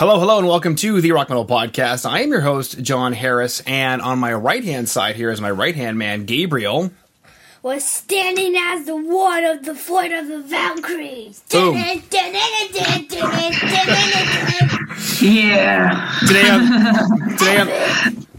Hello, 0.00 0.18
hello, 0.18 0.38
and 0.38 0.48
welcome 0.48 0.76
to 0.76 1.02
the 1.02 1.12
Rock 1.12 1.28
Metal 1.28 1.44
Podcast. 1.44 2.08
I 2.08 2.22
am 2.22 2.30
your 2.30 2.40
host, 2.40 2.80
Jon 2.80 3.12
Harris, 3.12 3.60
and 3.66 4.00
on 4.00 4.18
my 4.18 4.32
right 4.32 4.64
hand 4.64 4.88
side 4.88 5.14
here 5.14 5.30
is 5.30 5.42
my 5.42 5.50
right 5.50 5.74
hand 5.74 5.98
man, 5.98 6.24
Gabriel. 6.24 6.90
Was 7.62 7.84
standing 7.84 8.56
as 8.56 8.86
the 8.86 8.96
ward 8.96 9.44
of 9.44 9.66
the 9.66 9.74
foot 9.74 10.10
of 10.10 10.26
the 10.26 10.40
Valkyries. 10.40 11.40
Boom. 11.50 11.74
Yeah. 15.20 16.18
Today 16.26 16.48
on, 16.48 17.36
today 17.36 17.60
on, 17.60 17.68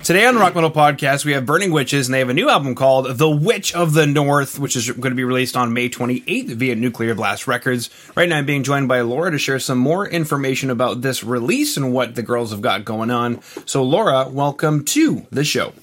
today 0.04 0.26
on 0.26 0.34
the 0.34 0.40
Rock 0.40 0.56
Metal 0.56 0.72
Podcast, 0.72 1.26
we 1.26 1.34
have 1.34 1.46
Burning 1.46 1.72
Witches, 1.72 2.08
and 2.08 2.14
they 2.14 2.20
have 2.20 2.30
a 2.30 2.34
new 2.34 2.50
album 2.50 2.74
called 2.76 3.18
The 3.18 3.30
Witch 3.30 3.74
of 3.76 3.94
the 3.94 4.08
North, 4.08 4.58
which 4.58 4.76
is 4.76 4.90
going 4.90 5.12
to 5.12 5.16
be 5.16 5.24
released 5.24 5.56
on 5.56 5.74
May 5.74 5.90
28th 5.90 6.48
via 6.56 6.76
Nuclear 6.76 7.14
Blast 7.14 7.48
Records. 7.48 7.90
Right 8.16 8.28
now, 8.28 8.38
I'm 8.38 8.46
being 8.46 8.64
joined 8.64 8.88
by 8.88 9.02
Laura 9.02 9.32
to 9.32 9.38
share 9.38 9.60
some 9.60 9.78
more 9.78 10.08
information 10.08 10.70
about 10.70 11.02
this 11.02 11.24
release 11.24 11.78
and 11.78 11.94
what 11.94 12.16
the 12.16 12.24
girls 12.24 12.52
have 12.52 12.62
got 12.62 12.84
going 12.84 13.12
on. 13.12 13.42
So, 13.66 13.84
Laura, 13.84 14.28
welcome 14.28 14.84
to 14.86 15.28
the 15.30 15.44
show. 15.44 15.74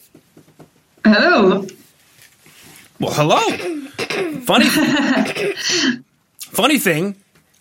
Hello. 1.05 1.67
Well, 2.98 3.12
hello. 3.12 3.41
Funny, 4.41 4.69
funny 6.39 6.79
thing. 6.79 7.15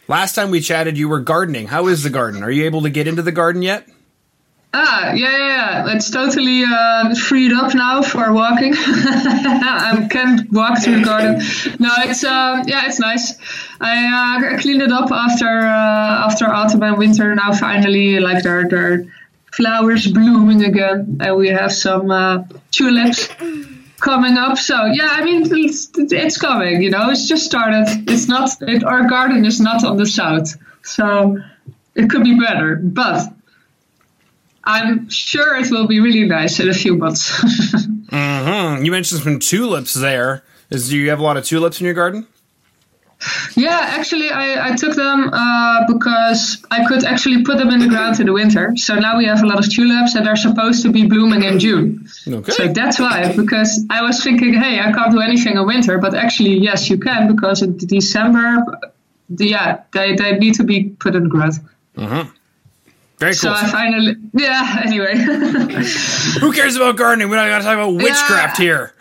Last 0.08 0.34
time 0.34 0.50
we 0.50 0.62
chatted, 0.62 0.98
you 0.98 1.08
were 1.10 1.20
gardening. 1.20 1.68
How 1.68 1.88
is 1.88 2.02
the 2.02 2.10
garden? 2.10 2.42
Are 2.42 2.50
you 2.50 2.66
able 2.66 2.82
to 2.82 2.90
get 2.90 3.08
into 3.08 3.22
the 3.22 3.32
garden 3.32 3.62
yet? 3.62 3.88
Ah, 4.80 5.14
yeah, 5.14 5.32
yeah, 5.32 5.48
yeah. 5.58 5.96
It's 5.96 6.12
totally 6.12 6.64
uh, 6.64 7.16
freed 7.16 7.52
up 7.52 7.74
now 7.74 8.04
for 8.04 8.32
walking. 8.32 8.74
I 8.76 10.08
can 10.08 10.48
walk 10.52 10.84
through 10.84 11.00
the 11.00 11.06
garden. 11.06 11.36
No, 11.80 11.90
it's 12.06 12.24
uh, 12.24 12.64
yeah, 12.68 12.86
it's 12.86 13.00
nice. 13.00 13.34
I 13.82 13.96
uh, 14.20 14.62
cleaned 14.62 14.84
it 14.84 14.92
up 14.92 15.10
after 15.12 15.48
uh, 15.48 16.28
after 16.28 16.46
autumn 16.46 16.84
and 16.84 16.96
winter. 17.00 17.34
Now 17.34 17.54
finally, 17.54 18.20
like 18.20 18.44
there, 18.44 18.70
there 18.70 18.86
are 18.94 19.06
flowers 19.52 20.06
blooming 20.06 20.64
again, 20.64 21.18
and 21.22 21.36
we 21.38 21.48
have 21.48 21.74
some 21.74 22.12
uh, 22.12 22.44
tulips 22.70 23.30
coming 24.00 24.38
up. 24.38 24.60
So 24.60 24.76
yeah, 24.86 25.10
I 25.10 25.24
mean 25.26 25.42
it's, 25.66 25.90
it's 25.96 26.38
coming. 26.38 26.84
You 26.84 26.92
know, 26.92 27.10
it's 27.10 27.28
just 27.28 27.46
started. 27.46 27.86
It's 28.08 28.28
not. 28.28 28.52
It, 28.62 28.84
our 28.84 29.10
garden 29.10 29.44
is 29.44 29.60
not 29.60 29.84
on 29.84 29.98
the 29.98 30.06
south, 30.06 30.56
so 30.84 31.38
it 31.96 32.12
could 32.12 32.24
be 32.24 32.38
better, 32.40 32.76
but. 32.76 33.34
I'm 34.68 35.10
sure 35.10 35.56
it 35.56 35.72
will 35.72 35.88
be 35.88 36.00
really 36.02 36.26
nice 36.26 36.60
in 36.60 36.70
a 36.70 36.74
few 36.74 36.98
months. 36.98 37.30
hmm 38.10 38.84
You 38.84 38.92
mentioned 38.92 39.22
some 39.22 39.40
tulips 39.40 39.94
there. 39.94 40.44
Is 40.70 40.90
do 40.90 40.98
you 40.98 41.10
have 41.10 41.20
a 41.20 41.24
lot 41.24 41.38
of 41.38 41.46
tulips 41.46 41.80
in 41.80 41.86
your 41.86 41.96
garden? 41.96 42.28
yeah, 43.56 43.80
actually, 43.98 44.30
I, 44.30 44.70
I 44.70 44.76
took 44.76 44.96
them 44.96 45.30
uh, 45.34 45.92
because 45.92 46.64
I 46.70 46.86
could 46.86 47.04
actually 47.04 47.44
put 47.44 47.58
them 47.58 47.70
in 47.70 47.80
the 47.80 47.88
ground 47.88 48.20
in 48.20 48.28
the 48.28 48.34
winter. 48.34 48.74
So 48.76 48.96
now 48.96 49.18
we 49.18 49.26
have 49.26 49.42
a 49.42 49.48
lot 49.48 49.58
of 49.58 49.72
tulips 49.74 50.14
and 50.16 50.26
they're 50.26 50.36
supposed 50.36 50.84
to 50.84 50.92
be 50.92 51.08
blooming 51.08 51.44
in 51.44 51.58
June. 51.60 52.08
Okay. 52.28 52.52
So 52.52 52.68
that's 52.68 53.00
why, 53.00 53.36
because 53.36 53.86
I 53.90 54.02
was 54.04 54.24
thinking, 54.24 54.54
hey, 54.54 54.80
I 54.80 54.92
can't 54.92 55.12
do 55.12 55.22
anything 55.22 55.58
in 55.58 55.66
winter. 55.66 55.98
But 55.98 56.14
actually, 56.14 56.58
yes, 56.60 56.90
you 56.90 57.00
can 57.00 57.34
because 57.34 57.62
in 57.62 57.78
December, 57.78 58.64
yeah, 59.30 59.82
they, 59.94 60.16
they 60.16 60.38
need 60.38 60.56
to 60.56 60.64
be 60.64 60.90
put 60.90 61.16
in 61.16 61.24
the 61.24 61.30
ground. 61.30 61.56
Very 63.20 63.34
So 63.34 63.48
cool. 63.50 63.58
I 63.58 63.68
finally, 63.72 64.16
yeah, 64.34 64.82
anyway. 64.86 65.16
Who 66.40 66.52
cares 66.54 66.76
about 66.76 66.98
gardening? 66.98 67.30
We 67.30 67.36
don't 67.36 67.48
got 67.50 67.58
to 67.60 67.64
talk 67.64 67.74
about 67.74 67.94
witchcraft 67.96 68.60
Yeah. 68.60 68.66
here. 68.66 68.94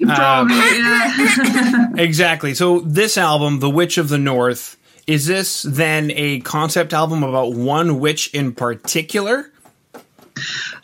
Probably, 0.00 0.54
yeah. 0.54 1.86
Exactly. 1.96 2.54
So 2.54 2.78
this 2.80 3.18
album, 3.18 3.58
The 3.58 3.68
Witch 3.70 3.98
of 3.98 4.08
the 4.08 4.18
North, 4.18 4.76
is 5.08 5.26
this 5.26 5.62
then 5.62 6.12
a 6.14 6.38
concept 6.40 6.92
album 6.92 7.24
about 7.24 7.54
one 7.54 7.98
witch 7.98 8.32
in 8.32 8.52
particular? 8.54 9.50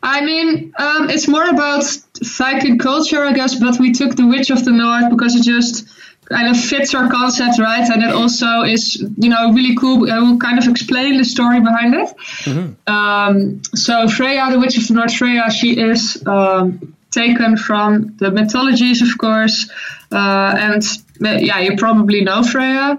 I 0.03 0.21
mean, 0.23 0.73
um, 0.81 1.11
it's 1.11 1.29
more 1.29 1.49
about 1.49 1.85
Viking 2.25 2.79
culture, 2.79 3.25
I 3.25 3.33
guess, 3.35 3.55
but 3.55 3.79
we 3.79 3.93
took 3.93 4.17
the 4.17 4.27
Witch 4.27 4.51
of 4.51 4.65
the 4.65 4.73
North 4.73 5.11
because 5.11 5.37
it 5.37 5.45
just 5.45 5.87
kind 6.29 6.49
of 6.49 6.59
fits 6.59 6.95
our 6.95 7.09
concept, 7.11 7.59
right? 7.59 7.89
And 7.91 8.03
it 8.03 8.11
also 8.11 8.63
is, 8.63 8.97
you 9.17 9.29
know, 9.29 9.53
really 9.53 9.77
cool. 9.77 10.11
I 10.11 10.19
will 10.21 10.39
kind 10.39 10.59
of 10.59 10.67
explain 10.67 11.19
the 11.19 11.25
story 11.25 11.61
behind 11.61 11.95
it. 11.95 12.77
Um, 12.89 13.63
so 13.75 14.09
Freya, 14.09 14.51
the 14.51 14.59
Witch 14.59 14.77
of 14.79 14.87
the 14.89 14.95
North, 14.95 15.15
Freya, 15.15 15.51
she 15.51 15.79
is 15.79 16.23
um, 16.27 16.95
taken 17.11 17.57
from 17.57 18.17
the 18.19 18.31
mythologies, 18.31 19.03
of 19.03 19.17
course. 19.19 19.71
Uh, 20.11 20.55
and 20.59 20.83
uh, 21.25 21.31
yeah, 21.41 21.59
you 21.61 21.77
probably 21.77 22.23
know 22.23 22.43
Freya. 22.43 22.99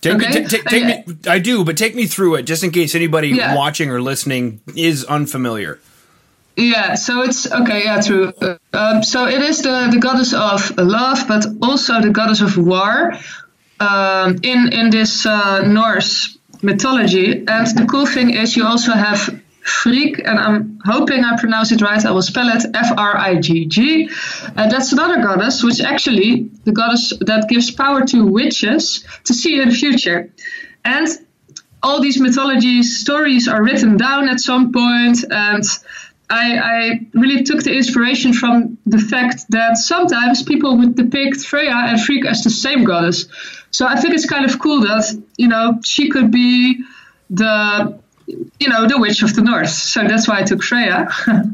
Take 0.00 0.16
me, 0.18 0.26
Okay. 0.26 0.44
ta- 0.44 0.56
ta- 0.56 0.70
take 0.70 0.84
me, 1.06 1.16
I 1.26 1.38
do, 1.38 1.62
but 1.62 1.76
take 1.76 1.94
me 1.94 2.06
through 2.06 2.36
it 2.36 2.44
just 2.44 2.64
in 2.64 2.70
case 2.70 2.94
anybody 2.94 3.28
Yeah. 3.28 3.54
watching 3.54 3.90
or 3.90 4.00
listening 4.00 4.60
is 4.74 5.04
unfamiliar. 5.04 5.78
Yeah, 6.60 6.94
so 6.94 7.22
it's 7.22 7.50
okay. 7.50 7.84
Yeah, 7.84 8.00
true. 8.02 8.32
Uh, 8.40 8.56
Um, 8.72 9.02
so 9.02 9.26
it 9.26 9.42
is 9.42 9.62
the, 9.62 9.88
the 9.90 9.98
goddess 9.98 10.32
of 10.32 10.76
love, 10.76 11.26
but 11.26 11.44
also 11.60 12.00
the 12.00 12.10
goddess 12.10 12.40
of 12.40 12.56
war 12.56 13.12
um, 13.80 14.38
in 14.42 14.72
in 14.72 14.90
this 14.90 15.26
uh, 15.26 15.62
Norse 15.66 16.38
mythology. 16.62 17.44
And 17.46 17.66
the 17.66 17.86
cool 17.90 18.06
thing 18.06 18.30
is, 18.30 18.56
you 18.56 18.64
also 18.64 18.92
have 18.92 19.40
Frigg, 19.62 20.22
and 20.24 20.38
I'm 20.38 20.78
hoping 20.84 21.24
I 21.24 21.36
pronounce 21.36 21.72
it 21.72 21.82
right. 21.82 22.04
I 22.04 22.10
will 22.12 22.22
spell 22.22 22.48
it 22.48 22.64
F 22.74 22.92
R 22.96 23.16
I 23.16 23.40
G 23.40 23.66
G. 23.66 24.08
And 24.56 24.70
that's 24.70 24.92
another 24.92 25.20
goddess, 25.20 25.62
which 25.62 25.80
actually 25.80 26.48
the 26.64 26.72
goddess 26.72 27.12
that 27.20 27.48
gives 27.48 27.70
power 27.70 28.06
to 28.06 28.26
witches 28.26 29.04
to 29.24 29.34
see 29.34 29.60
in 29.60 29.68
the 29.68 29.74
future. 29.74 30.30
And 30.84 31.08
all 31.82 32.00
these 32.00 32.20
mythology 32.20 32.82
stories 32.82 33.48
are 33.48 33.62
written 33.62 33.96
down 33.96 34.28
at 34.28 34.40
some 34.40 34.70
point 34.72 35.24
and 35.30 35.64
I, 36.30 36.58
I 36.58 37.00
really 37.12 37.42
took 37.42 37.62
the 37.62 37.74
inspiration 37.74 38.32
from 38.32 38.78
the 38.86 38.98
fact 38.98 39.46
that 39.50 39.76
sometimes 39.76 40.42
people 40.42 40.76
would 40.78 40.94
depict 40.94 41.44
Freya 41.44 41.74
and 41.74 42.00
Frigg 42.00 42.24
as 42.24 42.44
the 42.44 42.50
same 42.50 42.84
goddess. 42.84 43.26
So 43.72 43.86
I 43.86 44.00
think 44.00 44.14
it's 44.14 44.26
kind 44.26 44.44
of 44.44 44.58
cool 44.58 44.82
that, 44.82 45.04
you 45.36 45.48
know, 45.48 45.80
she 45.84 46.08
could 46.08 46.30
be 46.30 46.84
the, 47.30 47.98
you 48.26 48.68
know, 48.68 48.86
the 48.86 48.98
witch 48.98 49.22
of 49.22 49.34
the 49.34 49.42
north. 49.42 49.70
So 49.70 50.06
that's 50.06 50.28
why 50.28 50.40
I 50.40 50.42
took 50.44 50.62
Freya. 50.62 51.08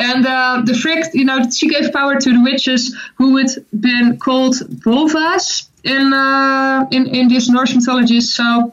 And 0.00 0.24
uh, 0.24 0.62
the 0.64 0.74
Frigg, 0.74 1.06
you 1.12 1.24
know, 1.24 1.50
she 1.50 1.68
gave 1.68 1.92
power 1.92 2.20
to 2.20 2.32
the 2.32 2.42
witches 2.42 2.96
who 3.16 3.32
would 3.32 3.48
been 3.78 4.18
called 4.18 4.54
Volvas 4.54 5.68
in, 5.82 6.12
uh, 6.12 6.86
in 6.92 7.06
in 7.08 7.28
this 7.28 7.48
Norse 7.48 7.74
mythology. 7.74 8.20
So 8.20 8.72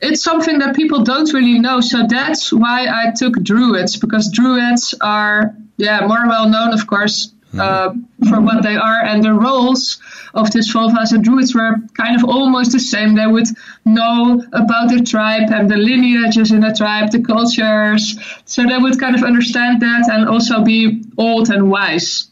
it's 0.00 0.22
something 0.22 0.58
that 0.58 0.74
people 0.76 1.02
don't 1.02 1.32
really 1.32 1.58
know. 1.58 1.80
So 1.80 2.06
that's 2.08 2.52
why 2.52 2.86
I 2.86 3.12
took 3.16 3.34
Druids 3.42 3.96
because 3.96 4.30
Druids 4.30 4.94
are, 5.00 5.54
yeah, 5.76 6.06
more 6.06 6.26
well 6.28 6.48
known, 6.48 6.72
of 6.72 6.86
course, 6.86 7.32
uh, 7.58 7.94
for 8.28 8.40
what 8.42 8.62
they 8.62 8.76
are, 8.76 9.02
and 9.02 9.24
the 9.24 9.32
roles 9.32 9.98
of 10.34 10.50
these 10.50 10.70
Volvas 10.70 11.12
and 11.12 11.24
Druids 11.24 11.54
were 11.54 11.76
kind 11.94 12.14
of 12.14 12.24
almost 12.28 12.72
the 12.72 12.78
same. 12.78 13.14
They 13.14 13.26
would 13.26 13.46
know 13.86 14.44
about 14.52 14.90
the 14.90 15.00
tribe 15.02 15.50
and 15.50 15.70
the 15.70 15.76
lineages 15.78 16.52
in 16.52 16.60
the 16.60 16.74
tribe, 16.76 17.12
the 17.12 17.22
cultures. 17.22 18.18
So 18.44 18.64
they 18.64 18.76
would 18.76 19.00
kind 19.00 19.14
of 19.16 19.22
understand 19.22 19.80
that 19.80 20.10
and 20.12 20.28
also 20.28 20.62
be 20.64 21.02
old 21.16 21.48
and 21.48 21.70
wise, 21.70 22.28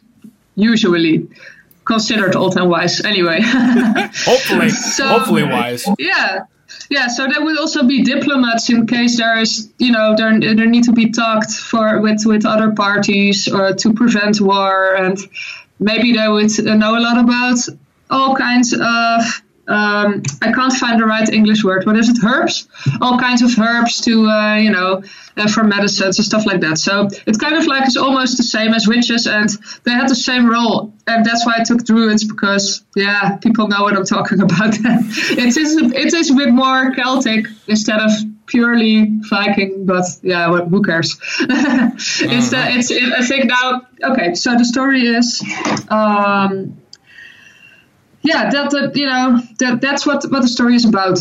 usually 0.57 1.27
considered 1.87 2.37
old 2.37 2.57
and 2.59 2.69
wise. 2.69 3.03
Anyway. 3.03 3.41
Hopefully, 3.43 4.69
So- 4.69 5.09
hopefully 5.09 5.45
wise. 5.45 5.87
yeah 5.99 6.41
yeah 6.91 7.07
so 7.09 7.27
there 7.27 7.43
would 7.43 7.59
also 7.59 7.85
be 7.87 8.03
diplomats 8.03 8.69
in 8.71 8.87
case 8.87 9.17
there 9.17 9.39
is 9.39 9.71
you 9.79 9.93
know 9.93 10.15
there, 10.17 10.39
there 10.41 10.67
need 10.67 10.85
to 10.85 10.93
be 10.93 11.11
talked 11.11 11.51
for 11.53 12.01
with 12.01 12.25
with 12.25 12.45
other 12.45 12.73
parties 12.73 13.49
or 13.49 13.73
to 13.75 13.93
prevent 13.95 14.41
war 14.41 14.95
and 14.95 15.19
maybe 15.79 16.13
they 16.13 16.29
would 16.29 16.51
know 16.65 16.97
a 16.97 17.01
lot 17.01 17.19
about 17.19 17.59
all 18.11 18.37
kinds 18.37 18.75
of 18.79 19.43
um, 19.67 20.23
I 20.43 20.53
can't 20.53 20.73
find 20.73 21.01
the 21.01 21.07
right 21.07 21.29
English 21.29 21.65
word. 21.65 21.87
What 21.87 21.97
is 21.97 22.09
it? 22.09 22.19
Herbs? 22.23 22.69
All 23.01 23.19
kinds 23.19 23.43
of 23.43 23.59
herbs 23.59 24.01
to, 24.03 24.27
uh, 24.27 24.57
you 24.57 24.71
know, 24.71 25.03
uh, 25.37 25.49
for 25.49 25.65
medicines 25.65 26.19
and 26.19 26.25
stuff 26.25 26.47
like 26.47 26.61
that. 26.61 26.79
So 26.79 27.09
it's 27.27 27.39
kind 27.39 27.57
of 27.57 27.67
like 27.67 27.85
it's 27.87 27.97
almost 27.97 28.37
the 28.37 28.43
same 28.43 28.75
as 28.75 28.87
witches, 28.87 29.27
and 29.27 29.49
they 29.85 29.93
had 29.93 30.09
the 30.09 30.15
same 30.15 30.47
role. 30.47 30.93
And 31.07 31.25
that's 31.25 31.47
why 31.47 31.55
I 31.59 31.65
took 31.65 31.85
druids 31.85 32.25
because, 32.25 32.85
yeah, 32.95 33.37
people 33.37 33.69
know 33.69 33.83
what 33.83 33.97
I'm 33.97 34.05
talking 34.05 34.41
about. 34.49 34.75
it 34.75 35.57
is 35.57 35.77
a, 35.77 35.85
it 35.87 36.13
is 36.13 36.31
a 36.31 36.35
bit 36.35 36.53
more 36.53 36.95
Celtic 36.95 37.47
instead 37.67 38.01
of 38.01 38.11
purely 38.47 39.09
Viking, 39.31 39.87
but 39.87 40.05
yeah, 40.23 40.49
well, 40.49 40.67
who 40.67 40.83
cares? 40.83 41.19
it's 41.41 42.51
the, 42.51 42.67
it's 42.69 42.91
it, 42.91 43.13
I 43.13 43.25
think 43.25 43.47
now. 43.47 43.83
Okay, 44.03 44.35
so 44.35 44.57
the 44.57 44.65
story 44.65 45.07
is. 45.07 45.43
Um, 45.89 46.77
yeah, 48.25 48.51
that, 48.51 48.71
that 48.71 48.97
you 48.97 49.07
know 49.07 49.39
that 49.59 49.81
that's 49.81 50.07
what 50.07 50.25
what 50.31 50.43
the 50.43 50.49
story 50.49 50.75
is 50.75 50.85
about. 50.85 51.21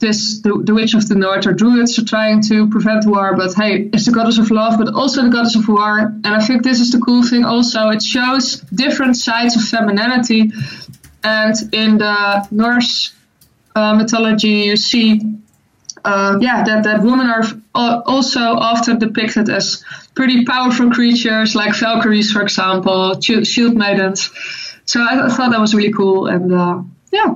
This 0.00 0.40
the, 0.40 0.62
the 0.64 0.74
witch 0.74 0.94
of 0.94 1.08
the 1.08 1.14
north 1.14 1.46
or 1.46 1.52
druids 1.52 1.98
are 1.98 2.04
trying 2.04 2.40
to 2.42 2.68
prevent 2.68 3.04
war, 3.04 3.36
but 3.36 3.52
hey, 3.54 3.90
it's 3.92 4.06
the 4.06 4.12
goddess 4.12 4.38
of 4.38 4.50
love, 4.50 4.78
but 4.78 4.94
also 4.94 5.22
the 5.22 5.28
goddess 5.28 5.56
of 5.56 5.68
war. 5.68 5.98
And 5.98 6.26
I 6.26 6.40
think 6.44 6.62
this 6.62 6.80
is 6.80 6.92
the 6.92 7.00
cool 7.00 7.22
thing. 7.22 7.44
Also, 7.44 7.88
it 7.88 8.02
shows 8.02 8.60
different 8.74 9.16
sides 9.16 9.56
of 9.56 9.62
femininity. 9.62 10.52
And 11.24 11.54
in 11.72 11.98
the 11.98 12.46
Norse 12.52 13.12
uh, 13.74 13.94
mythology, 13.94 14.70
you 14.70 14.76
see 14.76 15.20
uh, 16.04 16.38
yeah, 16.40 16.64
that, 16.64 16.84
that 16.84 17.02
women 17.02 17.26
are 17.26 17.44
also 17.74 18.40
often 18.40 18.98
depicted 18.98 19.50
as 19.50 19.84
pretty 20.14 20.44
powerful 20.44 20.90
creatures, 20.90 21.54
like 21.54 21.74
Valkyries, 21.74 22.32
for 22.32 22.40
example, 22.40 23.20
shield 23.20 23.76
maidens. 23.76 24.30
So 24.88 25.02
I, 25.02 25.26
I 25.26 25.28
thought 25.28 25.50
that 25.50 25.60
was 25.60 25.74
really 25.74 25.92
cool, 25.92 26.28
and 26.28 26.50
uh, 26.50 26.80
yeah, 27.12 27.34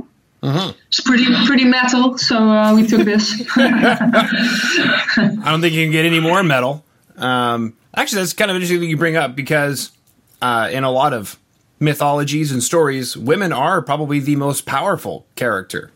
it's 0.88 1.00
pretty 1.00 1.26
pretty 1.44 1.66
metal. 1.66 2.16
So 2.16 2.38
uh, 2.38 2.74
we 2.74 2.86
took 2.86 3.02
this. 3.02 3.42
I 3.56 5.42
don't 5.44 5.60
think 5.60 5.74
you 5.74 5.84
can 5.84 5.92
get 5.92 6.06
any 6.06 6.18
more 6.18 6.42
metal. 6.42 6.82
Um, 7.18 7.76
actually, 7.94 8.22
that's 8.22 8.32
kind 8.32 8.50
of 8.50 8.56
interesting 8.56 8.80
that 8.80 8.86
you 8.86 8.96
bring 8.96 9.16
up 9.16 9.36
because 9.36 9.92
uh, 10.40 10.70
in 10.72 10.82
a 10.82 10.90
lot 10.90 11.12
of 11.12 11.38
mythologies 11.78 12.52
and 12.52 12.62
stories, 12.62 13.18
women 13.18 13.52
are 13.52 13.82
probably 13.82 14.18
the 14.18 14.36
most 14.36 14.64
powerful 14.64 15.26
character. 15.34 15.90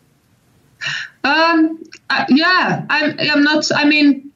Um, 1.24 1.82
uh, 2.10 2.26
yeah, 2.28 2.84
I'm, 2.90 3.16
I'm 3.18 3.42
not. 3.42 3.64
I 3.74 3.86
mean, 3.86 4.30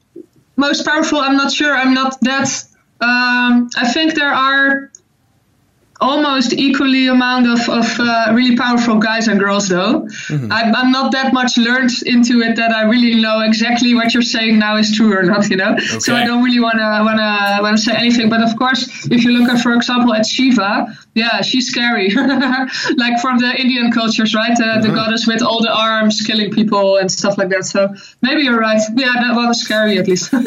most 0.57 0.87
powerful. 0.87 1.19
I'm 1.19 1.37
not 1.37 1.53
sure. 1.53 1.77
I'm 1.77 1.93
not 1.93 2.19
that. 2.23 2.65
Um, 3.03 3.69
I 3.77 3.93
think 3.93 4.15
there 4.15 4.33
are 4.33 4.90
almost 6.01 6.53
equally 6.55 7.07
amount 7.09 7.47
of, 7.47 7.69
of 7.69 8.01
uh, 8.01 8.33
really 8.33 8.57
powerful 8.57 8.97
guys 8.97 9.29
and 9.29 9.39
girls 9.39 9.69
though. 9.69 10.09
I'm, 10.51 10.75
I'm 10.75 10.91
not 10.91 11.13
that 11.13 11.33
much 11.33 11.57
learned 11.59 11.91
into 12.07 12.41
it 12.41 12.57
that 12.57 12.73
i 12.73 12.83
really 12.83 13.21
know 13.21 13.41
exactly 13.41 13.95
what 13.95 14.15
you're 14.15 14.23
saying 14.23 14.59
now 14.59 14.77
is 14.77 14.95
true 14.97 15.13
or 15.17 15.23
not 15.23 15.49
you 15.51 15.57
know? 15.57 15.77
So 15.79 16.15
i 16.15 16.25
don't 16.25 16.43
really 16.43 16.61
want 16.61 16.79
to 16.79 16.89
want 17.05 17.19
to 17.19 17.63
want 17.63 17.77
to 17.77 17.83
say 17.83 17.95
anything. 17.95 18.29
But 18.31 18.43
of 18.43 18.57
course 18.57 19.07
if 19.11 19.25
you 19.25 19.33
look 19.33 19.49
at 19.51 19.61
for 19.61 19.73
example 19.75 20.15
at 20.15 20.27
shiva 20.27 20.87
yeah 21.15 21.43
she's 21.43 21.69
scary. 21.69 22.11
Like 22.97 23.21
from 23.21 23.39
the 23.39 23.53
indian 23.59 23.93
cultures 23.93 24.35
right? 24.35 24.59
Uh, 24.59 24.81
the 24.81 24.89
goddess 24.89 25.27
with 25.27 25.43
all 25.43 25.61
the 25.63 25.73
arms 25.73 26.21
killing 26.23 26.51
people 26.51 26.97
and 26.97 27.11
stuff 27.11 27.37
like 27.39 27.49
that. 27.51 27.65
So 27.65 27.95
maybe 28.23 28.43
you're 28.43 28.59
right. 28.59 28.81
Yeah 28.97 29.15
that 29.15 29.35
was 29.35 29.61
scary 29.61 29.99
at 29.99 30.09
least. 30.09 30.31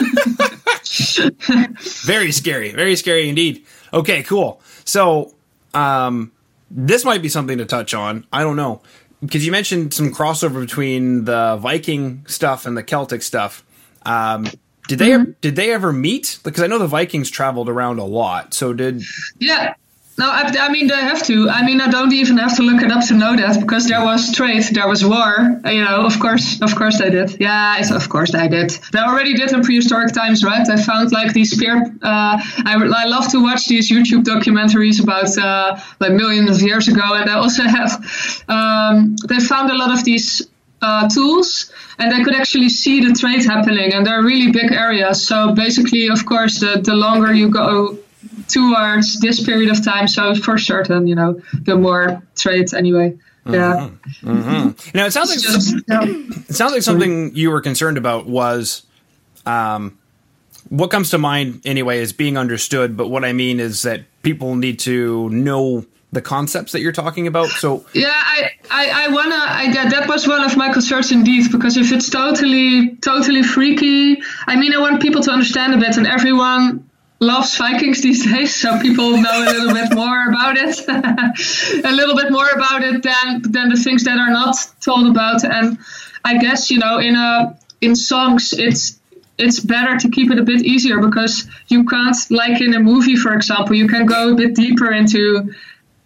Very 2.05 2.31
scary, 2.31 2.71
very 2.71 2.95
scary 2.95 3.29
indeed. 3.29 3.65
Okay, 3.93 4.23
cool. 4.23 4.61
So, 4.85 5.33
um, 5.73 6.31
this 6.69 7.05
might 7.05 7.21
be 7.21 7.29
something 7.29 7.57
to 7.57 7.65
touch 7.65 7.93
on. 7.93 8.25
I 8.31 8.41
don't 8.41 8.55
know 8.55 8.81
because 9.23 9.45
you 9.45 9.51
mentioned 9.51 9.93
some 9.93 10.11
crossover 10.13 10.59
between 10.59 11.25
the 11.25 11.57
Viking 11.57 12.25
stuff 12.27 12.65
and 12.65 12.77
the 12.77 12.83
Celtic 12.83 13.21
stuff. 13.21 13.63
Um, 14.05 14.47
did 14.87 14.99
they 14.99 15.17
did 15.39 15.55
they 15.55 15.71
ever 15.71 15.93
meet? 15.93 16.39
Because 16.43 16.61
I 16.61 16.67
know 16.67 16.77
the 16.77 16.87
Vikings 16.87 17.29
traveled 17.29 17.69
around 17.69 17.99
a 17.99 18.03
lot. 18.03 18.53
So 18.53 18.73
did 18.73 19.03
Yeah. 19.39 19.75
No, 20.15 20.29
I, 20.29 20.43
I 20.59 20.69
mean 20.69 20.87
they 20.87 20.95
have 20.95 21.23
to. 21.23 21.49
I 21.49 21.65
mean 21.65 21.81
I 21.81 21.89
don't 21.89 22.13
even 22.13 22.37
have 22.37 22.55
to 22.57 22.61
look 22.63 22.83
it 22.83 22.91
up 22.91 23.03
to 23.07 23.15
know 23.15 23.35
that 23.35 23.59
because 23.59 23.87
there 23.87 24.03
was 24.03 24.31
trade, 24.31 24.63
there 24.71 24.87
was 24.87 25.03
war. 25.03 25.59
uh, 25.65 25.69
You 25.71 25.83
know, 25.83 26.05
of 26.05 26.19
course, 26.19 26.61
of 26.61 26.75
course 26.75 26.99
they 26.99 27.09
did. 27.09 27.37
Yeah, 27.39 27.81
of 27.95 28.09
course 28.09 28.31
they 28.31 28.47
did. 28.47 28.69
They 28.91 28.99
already 28.99 29.33
did 29.33 29.51
in 29.51 29.63
prehistoric 29.63 30.13
times, 30.13 30.43
right? 30.43 30.65
They 30.67 30.77
found 30.77 31.11
like 31.11 31.33
these 31.33 31.51
spear. 31.51 31.77
Uh, 32.01 32.37
I, 32.65 32.73
I 32.75 33.05
love 33.05 33.27
to 33.29 33.41
watch 33.41 33.65
these 33.65 33.89
YouTube 33.91 34.23
documentaries 34.23 35.01
about 35.01 35.35
uh, 35.35 35.79
like 35.99 36.11
millions 36.13 36.51
of 36.57 36.61
years 36.61 36.87
ago, 36.87 37.15
and 37.15 37.27
they 37.27 37.33
also 37.33 37.63
have. 37.77 37.91
Um, 38.47 39.15
they 39.27 39.39
found 39.39 39.71
a 39.71 39.75
lot 39.75 39.91
of 39.91 40.03
these 40.03 40.43
uh, 40.83 41.07
tools 41.09 41.71
and 41.97 42.11
they 42.11 42.23
could 42.23 42.35
actually 42.35 42.69
see 42.69 42.99
the 43.07 43.13
trade 43.13 43.43
happening 43.45 43.93
and 43.93 44.05
they're 44.05 44.21
really 44.21 44.51
big 44.51 44.69
areas 44.73 45.25
so 45.25 45.53
basically 45.53 46.07
of 46.09 46.25
course 46.25 46.59
the, 46.59 46.81
the 46.83 46.93
longer 46.93 47.33
you 47.33 47.47
go 47.47 47.97
towards 48.47 49.19
this 49.19 49.43
period 49.43 49.69
of 49.71 49.83
time 49.83 50.07
so 50.07 50.35
for 50.35 50.57
certain 50.57 51.07
you 51.07 51.15
know 51.15 51.39
the 51.63 51.75
more 51.75 52.21
trade 52.35 52.73
anyway 52.73 53.17
yeah 53.45 53.89
now? 54.23 55.05
It 55.05 55.11
sounds 55.11 55.29
like 55.29 55.39
Just- 55.39 55.75
yeah. 55.87 56.03
it 56.03 56.55
sounds 56.55 56.71
like 56.71 56.81
something 56.81 57.35
you 57.35 57.51
were 57.51 57.61
concerned 57.61 57.97
about 57.97 58.25
was, 58.25 58.83
um, 59.45 59.97
what 60.69 60.91
comes 60.91 61.09
to 61.09 61.17
mind 61.17 61.61
anyway 61.65 61.99
is 61.99 62.13
being 62.13 62.37
understood. 62.37 62.95
But 62.95 63.09
what 63.09 63.25
I 63.25 63.33
mean 63.33 63.59
is 63.59 63.81
that 63.81 64.05
people 64.21 64.55
need 64.55 64.79
to 64.79 65.29
know 65.29 65.85
the 66.13 66.21
concepts 66.21 66.71
that 66.71 66.79
you're 66.81 66.93
talking 66.93 67.27
about. 67.27 67.49
So 67.49 67.85
Yeah, 67.93 68.13
I, 68.13 68.51
I, 68.71 69.05
I 69.05 69.07
wanna. 69.09 69.35
I, 69.35 69.73
that, 69.73 69.89
that 69.91 70.07
was 70.07 70.27
one 70.27 70.43
of 70.43 70.55
my 70.55 70.71
concerns 70.71 71.11
indeed, 71.11 71.51
because 71.51 71.75
if 71.75 71.91
it's 71.91 72.09
totally, 72.09 72.95
totally 72.97 73.43
freaky, 73.43 74.21
I 74.47 74.55
mean, 74.55 74.73
I 74.73 74.79
want 74.79 75.01
people 75.01 75.21
to 75.23 75.31
understand 75.31 75.73
a 75.73 75.77
bit, 75.77 75.97
and 75.97 76.07
everyone 76.07 76.89
loves 77.23 77.57
Vikings 77.57 78.01
these 78.01 78.25
days, 78.25 78.55
so 78.55 78.79
people 78.79 79.17
know 79.17 79.43
a 79.43 79.49
little 79.51 79.73
bit 79.73 79.93
more 79.93 80.27
about 80.27 80.55
it, 80.57 80.77
a 81.85 81.91
little 81.91 82.15
bit 82.15 82.31
more 82.31 82.49
about 82.49 82.83
it 82.83 83.03
than 83.03 83.41
than 83.43 83.69
the 83.69 83.77
things 83.77 84.03
that 84.03 84.17
are 84.17 84.31
not 84.31 84.55
told 84.81 85.07
about. 85.07 85.43
And 85.43 85.77
I 86.23 86.37
guess 86.37 86.69
you 86.69 86.79
know, 86.79 86.99
in 86.99 87.15
a 87.15 87.57
in 87.81 87.95
songs, 87.95 88.53
it's 88.53 88.99
it's 89.37 89.59
better 89.59 89.97
to 89.97 90.09
keep 90.09 90.31
it 90.31 90.39
a 90.39 90.43
bit 90.43 90.61
easier 90.61 90.99
because 90.99 91.47
you 91.67 91.83
can't, 91.85 92.15
like 92.29 92.61
in 92.61 92.73
a 92.73 92.79
movie, 92.79 93.15
for 93.15 93.33
example, 93.33 93.75
you 93.75 93.87
can 93.87 94.05
go 94.05 94.31
a 94.31 94.35
bit 94.35 94.55
deeper 94.55 94.91
into 94.91 95.53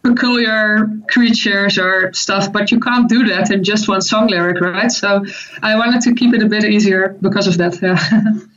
peculiar 0.01 0.87
creatures 1.09 1.77
or 1.77 2.13
stuff, 2.13 2.53
but 2.53 2.71
you 2.71 2.79
can't 2.79 3.09
do 3.09 3.25
that 3.25 3.51
in 3.51 3.63
just 3.63 3.89
one 3.89 4.01
song 4.01 4.27
lyric, 4.27 4.61
right? 4.61 4.91
So 4.91 5.25
I 5.61 5.75
wanted 5.75 6.01
to 6.03 6.13
keep 6.13 6.33
it 6.33 6.41
a 6.41 6.45
bit 6.47 6.63
easier 6.63 7.17
because 7.21 7.47
of 7.47 7.57
that. 7.57 7.81
Yeah. 7.81 8.39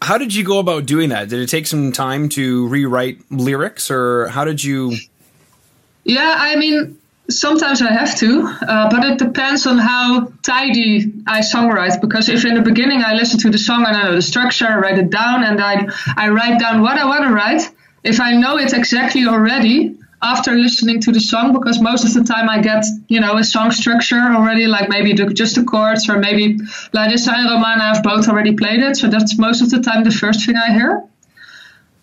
how 0.00 0.18
did 0.18 0.34
you 0.34 0.44
go 0.44 0.58
about 0.58 0.86
doing 0.86 1.10
that? 1.10 1.28
Did 1.28 1.40
it 1.40 1.48
take 1.48 1.66
some 1.66 1.92
time 1.92 2.28
to 2.30 2.66
rewrite 2.68 3.20
lyrics, 3.30 3.90
or 3.90 4.28
how 4.28 4.44
did 4.44 4.62
you? 4.62 4.96
yeah, 6.04 6.34
I 6.38 6.56
mean, 6.56 6.98
sometimes 7.28 7.82
I 7.82 7.92
have 7.92 8.16
to, 8.18 8.42
uh, 8.66 8.88
but 8.90 9.04
it 9.04 9.18
depends 9.18 9.66
on 9.66 9.78
how 9.78 10.32
tidy 10.42 11.12
I 11.26 11.40
songwrite. 11.40 12.00
Because 12.00 12.28
if 12.28 12.44
in 12.44 12.54
the 12.54 12.62
beginning 12.62 13.02
I 13.02 13.14
listen 13.14 13.38
to 13.40 13.50
the 13.50 13.58
song 13.58 13.84
and 13.86 13.96
I 13.96 14.04
know 14.04 14.14
the 14.14 14.22
structure, 14.22 14.66
I 14.66 14.76
write 14.76 14.98
it 14.98 15.10
down, 15.10 15.44
and 15.44 15.60
I 15.60 15.88
I 16.16 16.28
write 16.30 16.58
down 16.58 16.82
what 16.82 16.98
I 16.98 17.04
want 17.04 17.24
to 17.24 17.32
write. 17.32 17.68
If 18.04 18.20
I 18.20 18.32
know 18.32 18.58
it 18.58 18.72
exactly 18.72 19.26
already 19.26 19.98
after 20.20 20.52
listening 20.52 21.00
to 21.02 21.12
the 21.12 21.20
song, 21.20 21.52
because 21.52 21.80
most 21.80 22.04
of 22.04 22.12
the 22.12 22.24
time 22.24 22.48
I 22.48 22.60
get 22.60 22.84
you 23.08 23.20
know 23.20 23.36
a 23.36 23.44
song 23.44 23.70
structure 23.70 24.20
already, 24.20 24.66
like 24.66 24.88
maybe 24.88 25.12
the, 25.12 25.26
just 25.32 25.54
the 25.54 25.64
chords, 25.64 26.08
or 26.08 26.18
maybe 26.18 26.58
Larissa 26.92 27.32
and 27.34 27.50
Romana 27.50 27.94
have 27.94 28.02
both 28.02 28.28
already 28.28 28.54
played 28.54 28.80
it. 28.80 28.96
So 28.96 29.08
that's 29.08 29.38
most 29.38 29.62
of 29.62 29.70
the 29.70 29.80
time 29.80 30.04
the 30.04 30.10
first 30.10 30.44
thing 30.44 30.56
I 30.56 30.72
hear. 30.72 31.08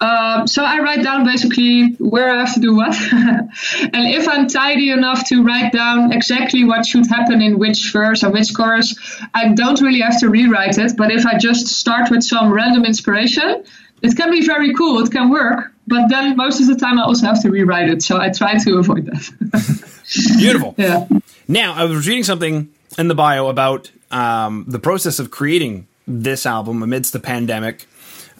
Um, 0.01 0.45
so 0.45 0.63
I 0.63 0.79
write 0.79 1.03
down 1.03 1.23
basically 1.25 1.94
where 2.00 2.29
I 2.29 2.39
have 2.44 2.53
to 2.56 2.59
do 2.59 2.75
what, 2.75 2.94
and 3.12 3.50
if 3.94 4.27
I'm 4.27 4.47
tidy 4.47 4.91
enough 4.91 5.27
to 5.29 5.41
write 5.41 5.71
down 5.71 6.12
exactly 6.12 6.65
what 6.65 6.86
should 6.86 7.07
happen 7.07 7.41
in 7.41 7.57
which 7.57 7.91
verse 7.93 8.24
or 8.24 8.29
which 8.29 8.53
chorus, 8.53 8.93
I 9.34 9.53
don't 9.53 9.79
really 9.81 10.01
have 10.01 10.19
to 10.19 10.29
rewrite 10.29 10.77
it. 10.77 10.98
But 10.98 11.12
if 11.12 11.25
I 11.25 11.38
just 11.38 11.67
start 11.67 12.12
with 12.12 12.24
some 12.24 12.51
random 12.51 12.84
inspiration, 12.84 13.63
it 14.01 14.17
can 14.17 14.31
be 14.31 14.45
very 14.45 14.74
cool. 14.74 15.01
It 15.01 15.12
can 15.12 15.29
work, 15.29 15.72
but 15.88 16.08
then 16.10 16.36
most 16.36 16.60
of 16.62 16.68
the 16.68 16.75
time 16.75 17.00
I 17.00 17.04
also 17.04 17.25
have 17.27 17.42
to 17.44 17.50
rewrite 17.50 17.89
it. 17.89 18.01
So 18.04 18.18
I 18.20 18.30
try 18.30 18.58
to 18.58 18.77
avoid 18.77 19.06
that. 19.06 19.92
Beautiful. 20.38 20.75
yeah. 20.77 21.08
Now, 21.48 21.74
I 21.74 21.86
was 21.86 22.08
reading 22.08 22.24
something 22.24 22.70
in 22.98 23.08
the 23.08 23.15
bio 23.15 23.48
about 23.48 23.92
um, 24.12 24.65
the 24.68 24.80
process 24.80 25.20
of 25.20 25.32
creating 25.32 25.88
this 26.08 26.46
album 26.46 26.84
amidst 26.84 27.13
the 27.13 27.20
pandemic 27.20 27.88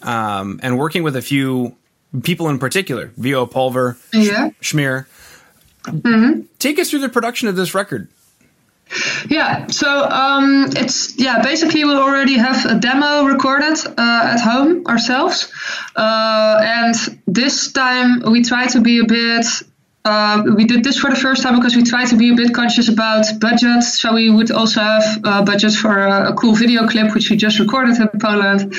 um, 0.02 0.60
and 0.62 0.78
working 0.78 1.02
with 1.02 1.16
a 1.16 1.22
few 1.22 1.74
people 2.22 2.48
in 2.48 2.58
particular, 2.58 3.12
V.O. 3.16 3.46
Pulver, 3.46 3.96
Yeah. 4.12 4.50
Schmier. 4.62 5.06
Take 6.58 6.78
us 6.78 6.90
through 6.90 7.00
the 7.00 7.08
production 7.08 7.48
of 7.48 7.56
this 7.56 7.74
record. 7.74 8.08
Yeah, 9.28 9.66
so 9.66 9.88
um, 10.08 10.66
it's 10.76 11.18
yeah. 11.18 11.42
Basically, 11.42 11.84
we 11.84 11.94
already 11.94 12.34
have 12.38 12.64
a 12.66 12.78
demo 12.78 13.24
recorded 13.24 13.78
uh, 13.86 14.32
at 14.34 14.40
home 14.40 14.86
ourselves, 14.86 15.52
uh, 15.96 16.60
and 16.62 16.94
this 17.26 17.72
time 17.72 18.22
we 18.30 18.42
try 18.42 18.66
to 18.68 18.80
be 18.80 19.00
a 19.00 19.04
bit. 19.04 19.46
Uh, 20.04 20.44
we 20.54 20.64
did 20.64 20.84
this 20.84 20.98
for 20.98 21.10
the 21.10 21.16
first 21.16 21.42
time 21.42 21.56
because 21.56 21.74
we 21.74 21.82
try 21.82 22.04
to 22.04 22.16
be 22.16 22.30
a 22.30 22.34
bit 22.36 22.54
conscious 22.54 22.88
about 22.88 23.26
budget. 23.40 23.82
So 23.82 24.14
we 24.14 24.30
would 24.30 24.52
also 24.52 24.80
have 24.80 25.20
uh, 25.24 25.44
budget 25.44 25.72
for 25.72 25.98
a, 25.98 26.30
a 26.30 26.34
cool 26.34 26.54
video 26.54 26.86
clip, 26.86 27.12
which 27.12 27.28
we 27.28 27.36
just 27.36 27.58
recorded 27.58 27.98
in 27.98 28.08
Poland. 28.20 28.72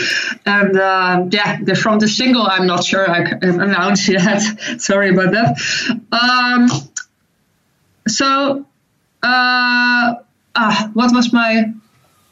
And 0.45 0.79
uh, 0.79 1.25
yeah, 1.29 1.59
the, 1.61 1.75
from 1.75 1.99
the 1.99 2.07
single, 2.07 2.47
I'm 2.47 2.65
not 2.65 2.85
sure 2.85 3.11
I 3.11 3.25
can 3.25 3.59
announce 3.59 4.07
yet. 4.07 4.39
Sorry 4.77 5.09
about 5.09 5.31
that. 5.33 5.57
Um, 6.13 6.69
so 8.07 8.65
uh, 9.27 10.15
ah, 10.55 10.89
what 10.93 11.13
was 11.13 11.31
my? 11.33 11.51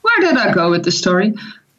Where 0.06 0.20
did 0.22 0.38
I 0.38 0.54
go 0.54 0.70
with 0.72 0.84
the 0.84 0.92
story? 0.92 1.34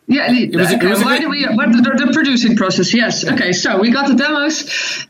Yeah, 0.09 0.31
the- 0.33 0.57
was 0.57 0.73
a- 0.73 0.77
it 0.77 0.83
was 0.85 1.05
why 1.05 1.19
do 1.19 1.29
we? 1.29 1.45
What 1.59 1.69
the, 1.73 1.83
the 2.07 2.11
producing 2.13 2.55
process? 2.57 2.95
Yes. 2.95 3.25
Okay, 3.33 3.53
so 3.53 3.69
we 3.79 3.91
got 3.91 4.07
the 4.07 4.15
demos, 4.15 4.57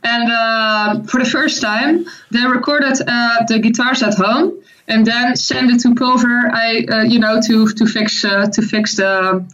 and 0.03 0.25
uh, 0.33 1.03
for 1.11 1.19
the 1.25 1.29
first 1.37 1.61
time, 1.61 2.07
they 2.31 2.45
recorded 2.59 2.97
uh, 3.07 3.45
the 3.49 3.59
guitars 3.59 4.03
at 4.03 4.15
home, 4.15 4.47
and 4.89 5.05
then 5.07 5.37
send 5.37 5.71
it 5.71 5.81
to 5.81 5.95
Pulver. 5.95 6.39
I, 6.53 6.87
uh, 6.91 7.03
you 7.13 7.19
know, 7.19 7.41
to 7.49 7.67
to 7.79 7.85
fix 7.87 8.25
uh, 8.25 8.47
to 8.55 8.63
fix 8.63 8.97
the. 8.97 9.45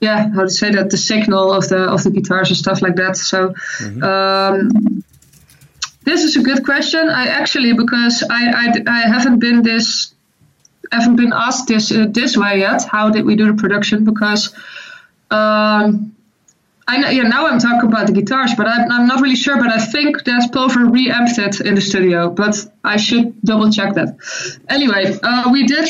Yeah, 0.00 0.28
how 0.34 0.42
to 0.42 0.50
say 0.50 0.70
that 0.72 0.90
the 0.90 0.98
signal 0.98 1.52
of 1.52 1.68
the 1.68 1.78
of 1.94 2.02
the 2.04 2.10
guitars 2.10 2.50
and 2.50 2.58
stuff 2.58 2.82
like 2.82 2.96
that. 2.96 3.16
So, 3.16 3.54
um, 4.02 5.02
this 6.04 6.22
is 6.22 6.36
a 6.36 6.42
good 6.42 6.64
question. 6.64 7.08
I 7.08 7.26
actually 7.28 7.72
because 7.72 8.22
I 8.28 8.42
I, 8.62 8.66
I 8.86 9.00
haven't 9.08 9.38
been 9.38 9.62
this 9.62 10.14
haven't 10.92 11.16
been 11.16 11.32
asked 11.32 11.66
this 11.66 11.90
uh, 11.92 12.06
this 12.10 12.36
way 12.36 12.60
yet. 12.60 12.84
How 12.84 13.10
did 13.10 13.24
we 13.24 13.36
do 13.36 13.46
the 13.46 13.54
production? 13.54 14.04
Because 14.04 14.54
um, 15.30 16.14
I 16.86 16.98
know, 16.98 17.08
yeah, 17.08 17.22
now 17.22 17.46
I'm 17.46 17.58
talking 17.58 17.88
about 17.88 18.06
the 18.06 18.12
guitars, 18.12 18.52
but 18.56 18.68
I'm, 18.68 18.90
I'm 18.90 19.06
not 19.06 19.20
really 19.22 19.36
sure. 19.36 19.56
But 19.56 19.68
I 19.72 19.78
think 19.84 20.24
that 20.24 20.50
Pulver 20.52 20.84
reamped 20.86 21.38
it 21.38 21.60
in 21.60 21.74
the 21.74 21.80
studio, 21.80 22.30
but 22.30 22.54
I 22.84 22.96
should 22.96 23.40
double 23.42 23.70
check 23.70 23.94
that. 23.94 24.16
Anyway, 24.68 25.18
uh, 25.22 25.50
we 25.50 25.66
did 25.66 25.88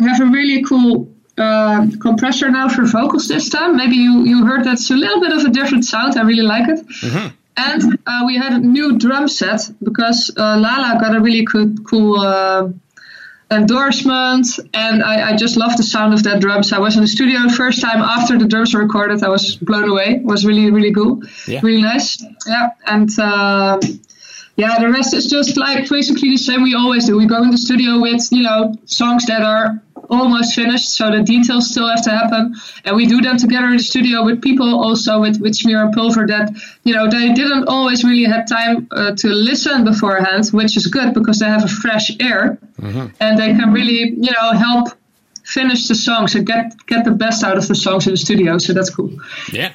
have 0.00 0.20
a 0.20 0.26
really 0.26 0.62
cool 0.62 1.08
uh, 1.36 1.86
compressor 2.00 2.48
now 2.50 2.68
for 2.68 2.84
vocals 2.84 3.28
this 3.28 3.48
time. 3.48 3.76
Maybe 3.76 3.96
you, 3.96 4.24
you 4.24 4.46
heard 4.46 4.64
that's 4.64 4.90
a 4.90 4.94
little 4.94 5.20
bit 5.20 5.32
of 5.32 5.44
a 5.44 5.50
different 5.50 5.84
sound. 5.84 6.16
I 6.16 6.22
really 6.22 6.42
like 6.42 6.68
it. 6.68 6.86
Mm-hmm. 6.86 7.28
And 7.56 7.98
uh, 8.06 8.24
we 8.26 8.36
had 8.36 8.52
a 8.52 8.58
new 8.58 8.98
drum 8.98 9.28
set 9.28 9.70
because 9.82 10.30
uh, 10.36 10.58
Lala 10.58 10.98
got 11.00 11.16
a 11.16 11.20
really 11.20 11.44
good, 11.44 11.86
cool 11.86 12.20
uh, 12.20 12.68
endorsement, 13.50 14.46
and 14.74 15.02
I, 15.02 15.30
I, 15.30 15.36
just 15.36 15.56
love 15.56 15.76
the 15.76 15.82
sound 15.82 16.12
of 16.12 16.22
that 16.24 16.40
drums. 16.40 16.72
I 16.72 16.80
was 16.80 16.96
in 16.96 17.02
the 17.02 17.08
studio 17.08 17.42
the 17.42 17.54
first 17.54 17.80
time 17.80 18.02
after 18.02 18.36
the 18.36 18.46
drums 18.46 18.74
were 18.74 18.80
recorded. 18.80 19.22
I 19.22 19.28
was 19.28 19.56
blown 19.56 19.88
away. 19.88 20.16
It 20.16 20.24
was 20.24 20.44
really, 20.44 20.70
really 20.70 20.92
cool. 20.92 21.22
Yeah. 21.46 21.60
Really 21.62 21.82
nice. 21.82 22.22
Yeah. 22.46 22.70
And 22.84 23.08
uh, 23.18 23.80
yeah, 24.56 24.78
the 24.78 24.90
rest 24.90 25.14
is 25.14 25.26
just 25.26 25.56
like 25.56 25.88
basically 25.88 26.30
the 26.30 26.38
same 26.38 26.62
we 26.62 26.74
always 26.74 27.06
do. 27.06 27.16
We 27.16 27.26
go 27.26 27.42
in 27.42 27.50
the 27.50 27.58
studio 27.58 28.00
with, 28.00 28.28
you 28.32 28.42
know, 28.42 28.74
songs 28.86 29.26
that 29.26 29.42
are 29.42 29.80
almost 30.10 30.54
finished, 30.54 30.90
so 30.90 31.10
the 31.10 31.22
details 31.22 31.70
still 31.70 31.88
have 31.88 32.02
to 32.02 32.10
happen. 32.10 32.54
And 32.84 32.96
we 32.96 33.06
do 33.06 33.20
them 33.20 33.36
together 33.36 33.66
in 33.66 33.76
the 33.76 33.82
studio 33.82 34.24
with 34.24 34.42
people 34.42 34.78
also 34.78 35.20
with, 35.20 35.40
with 35.40 35.52
Schmier 35.52 35.84
and 35.84 35.94
Pulver 35.94 36.26
that, 36.26 36.50
you 36.84 36.94
know, 36.94 37.08
they 37.10 37.32
didn't 37.32 37.68
always 37.68 38.04
really 38.04 38.24
have 38.24 38.48
time 38.48 38.88
uh, 38.90 39.14
to 39.16 39.28
listen 39.28 39.84
beforehand, 39.84 40.48
which 40.48 40.76
is 40.76 40.86
good 40.86 41.14
because 41.14 41.38
they 41.38 41.46
have 41.46 41.64
a 41.64 41.68
fresh 41.68 42.10
air 42.20 42.58
mm-hmm. 42.80 43.06
and 43.20 43.38
they 43.38 43.54
can 43.54 43.72
really, 43.72 44.10
you 44.10 44.32
know, 44.32 44.52
help 44.52 44.88
finish 45.44 45.88
the 45.88 45.94
songs 45.94 46.34
and 46.34 46.46
get, 46.46 46.74
get 46.86 47.04
the 47.04 47.12
best 47.12 47.44
out 47.44 47.56
of 47.56 47.66
the 47.68 47.74
songs 47.74 48.06
in 48.06 48.12
the 48.12 48.16
studio. 48.16 48.58
So 48.58 48.72
that's 48.72 48.90
cool. 48.90 49.12
Yeah. 49.52 49.72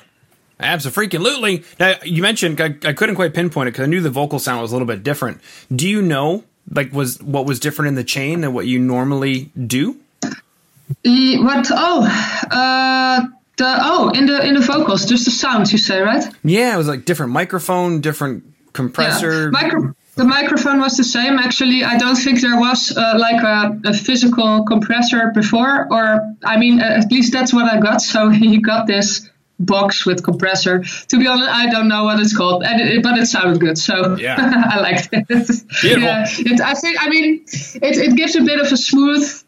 Absolutely. 0.64 1.64
Now, 1.80 1.96
you 2.04 2.22
mentioned 2.22 2.62
I, 2.62 2.76
I 2.86 2.94
couldn't 2.94 3.16
quite 3.16 3.34
pinpoint 3.34 3.68
it 3.68 3.72
because 3.72 3.86
I 3.86 3.88
knew 3.88 4.00
the 4.00 4.12
vocal 4.12 4.38
sound 4.38 4.62
was 4.62 4.72
a 4.72 4.76
little 4.76 4.88
bit 4.88 5.02
different. 5.02 5.42
Do 5.76 5.90
you 5.90 6.04
know, 6.04 6.44
like, 6.70 6.94
was 6.94 7.20
what 7.24 7.48
was 7.48 7.60
different 7.60 7.88
in 7.90 7.96
the 7.96 8.04
chain 8.04 8.42
than 8.42 8.54
what 8.54 8.68
you 8.68 8.78
normally 8.78 9.50
do? 9.58 9.98
What? 11.04 11.68
Oh, 11.72 12.48
uh, 12.52 13.22
the 13.58 13.78
oh 13.82 14.10
in 14.10 14.26
the 14.26 14.46
in 14.46 14.56
the 14.56 14.62
vocals, 14.62 15.06
just 15.06 15.26
the 15.26 15.32
sounds 15.32 15.72
you 15.72 15.78
say, 15.78 16.02
right? 16.02 16.24
Yeah, 16.44 16.74
it 16.74 16.78
was 16.78 16.88
like 16.88 17.06
different 17.06 17.32
microphone, 17.32 18.02
different 18.02 18.44
compressor. 18.74 19.44
Yeah. 19.44 19.50
Micro- 19.50 19.96
the 20.16 20.26
microphone 20.26 20.80
was 20.80 20.98
the 20.98 21.04
same. 21.04 21.40
Actually, 21.40 21.84
I 21.84 21.98
don't 21.98 22.18
think 22.18 22.42
there 22.42 22.60
was 22.60 22.96
uh, 22.96 23.16
like 23.18 23.42
a, 23.42 23.80
a, 23.86 23.94
physical 23.94 24.66
compressor 24.66 25.32
before, 25.34 25.88
or 25.90 26.36
I 26.44 26.58
mean, 26.58 26.82
at 26.82 27.10
least 27.12 27.32
that's 27.32 27.54
what 27.54 27.72
I 27.74 27.80
got. 27.80 28.02
So 28.02 28.30
he 28.42 28.58
got 28.60 28.88
this 28.88 29.30
box 29.60 30.06
with 30.06 30.24
compressor. 30.24 30.84
To 31.10 31.18
be 31.18 31.28
honest, 31.28 31.50
I 31.50 31.70
don't 31.70 31.88
know 31.88 32.04
what 32.04 32.20
it's 32.20 32.36
called, 32.36 32.64
it, 32.66 33.04
but 33.04 33.18
it 33.18 33.28
sounded 33.28 33.62
good, 33.62 33.78
so 33.78 34.16
yeah. 34.18 34.36
I 34.70 34.80
liked 34.82 35.10
it. 35.12 35.28
Beautiful. 35.28 36.02
Yeah, 36.02 36.26
it, 36.28 36.62
I 36.62 36.74
think. 36.74 36.98
I 37.00 37.10
mean, 37.10 37.46
it, 37.48 37.98
it 37.98 38.16
gives 38.16 38.36
a 38.36 38.42
bit 38.42 38.60
of 38.60 38.72
a 38.72 38.78
smooth 38.78 39.41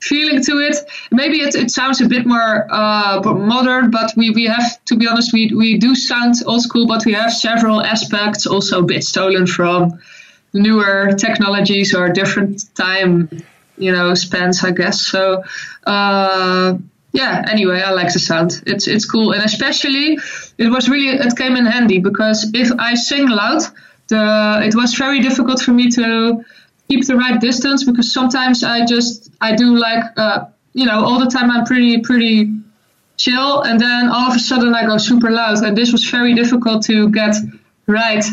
feeling 0.00 0.42
to 0.42 0.58
it. 0.58 0.76
Maybe 1.10 1.40
it, 1.40 1.54
it 1.54 1.70
sounds 1.70 2.00
a 2.00 2.08
bit 2.08 2.26
more 2.26 2.66
uh, 2.70 3.20
modern, 3.22 3.90
but 3.90 4.12
we, 4.16 4.30
we 4.30 4.46
have, 4.46 4.82
to 4.86 4.96
be 4.96 5.06
honest, 5.06 5.32
we, 5.32 5.52
we 5.54 5.78
do 5.78 5.94
sound 5.94 6.34
old 6.46 6.62
school, 6.62 6.86
but 6.86 7.04
we 7.04 7.12
have 7.12 7.32
several 7.32 7.82
aspects 7.82 8.46
also 8.46 8.80
a 8.80 8.82
bit 8.82 9.04
stolen 9.04 9.46
from 9.46 10.00
newer 10.52 11.12
technologies 11.12 11.94
or 11.94 12.08
different 12.08 12.74
time, 12.74 13.28
you 13.76 13.92
know, 13.92 14.14
spans, 14.14 14.64
I 14.64 14.70
guess. 14.70 15.00
So, 15.00 15.44
uh, 15.86 16.78
yeah, 17.12 17.44
anyway, 17.48 17.82
I 17.82 17.90
like 17.90 18.12
the 18.12 18.18
sound. 18.18 18.62
It's, 18.66 18.86
it's 18.86 19.04
cool. 19.04 19.32
And 19.32 19.44
especially, 19.44 20.18
it 20.58 20.68
was 20.68 20.88
really, 20.88 21.08
it 21.08 21.36
came 21.36 21.56
in 21.56 21.66
handy 21.66 21.98
because 21.98 22.50
if 22.54 22.72
I 22.78 22.94
sing 22.94 23.28
loud, 23.28 23.62
the, 24.08 24.62
it 24.64 24.74
was 24.74 24.94
very 24.94 25.20
difficult 25.20 25.60
for 25.60 25.72
me 25.72 25.90
to 25.90 26.44
keep 26.90 27.06
the 27.06 27.16
right 27.16 27.40
distance 27.40 27.84
because 27.84 28.12
sometimes 28.12 28.64
I 28.64 28.84
just 28.84 29.30
I 29.40 29.54
do 29.54 29.76
like 29.86 30.04
uh, 30.16 30.46
you 30.72 30.86
know 30.86 30.98
all 31.06 31.18
the 31.24 31.30
time 31.36 31.48
I'm 31.50 31.64
pretty 31.64 32.00
pretty 32.00 32.36
chill 33.16 33.62
and 33.62 33.78
then 33.78 34.08
all 34.08 34.26
of 34.30 34.34
a 34.34 34.38
sudden 34.38 34.74
I 34.74 34.82
go 34.86 34.96
super 34.98 35.30
loud 35.30 35.58
and 35.64 35.76
this 35.76 35.92
was 35.92 36.04
very 36.10 36.34
difficult 36.34 36.84
to 36.86 36.96
get 37.10 37.34
right 37.86 38.24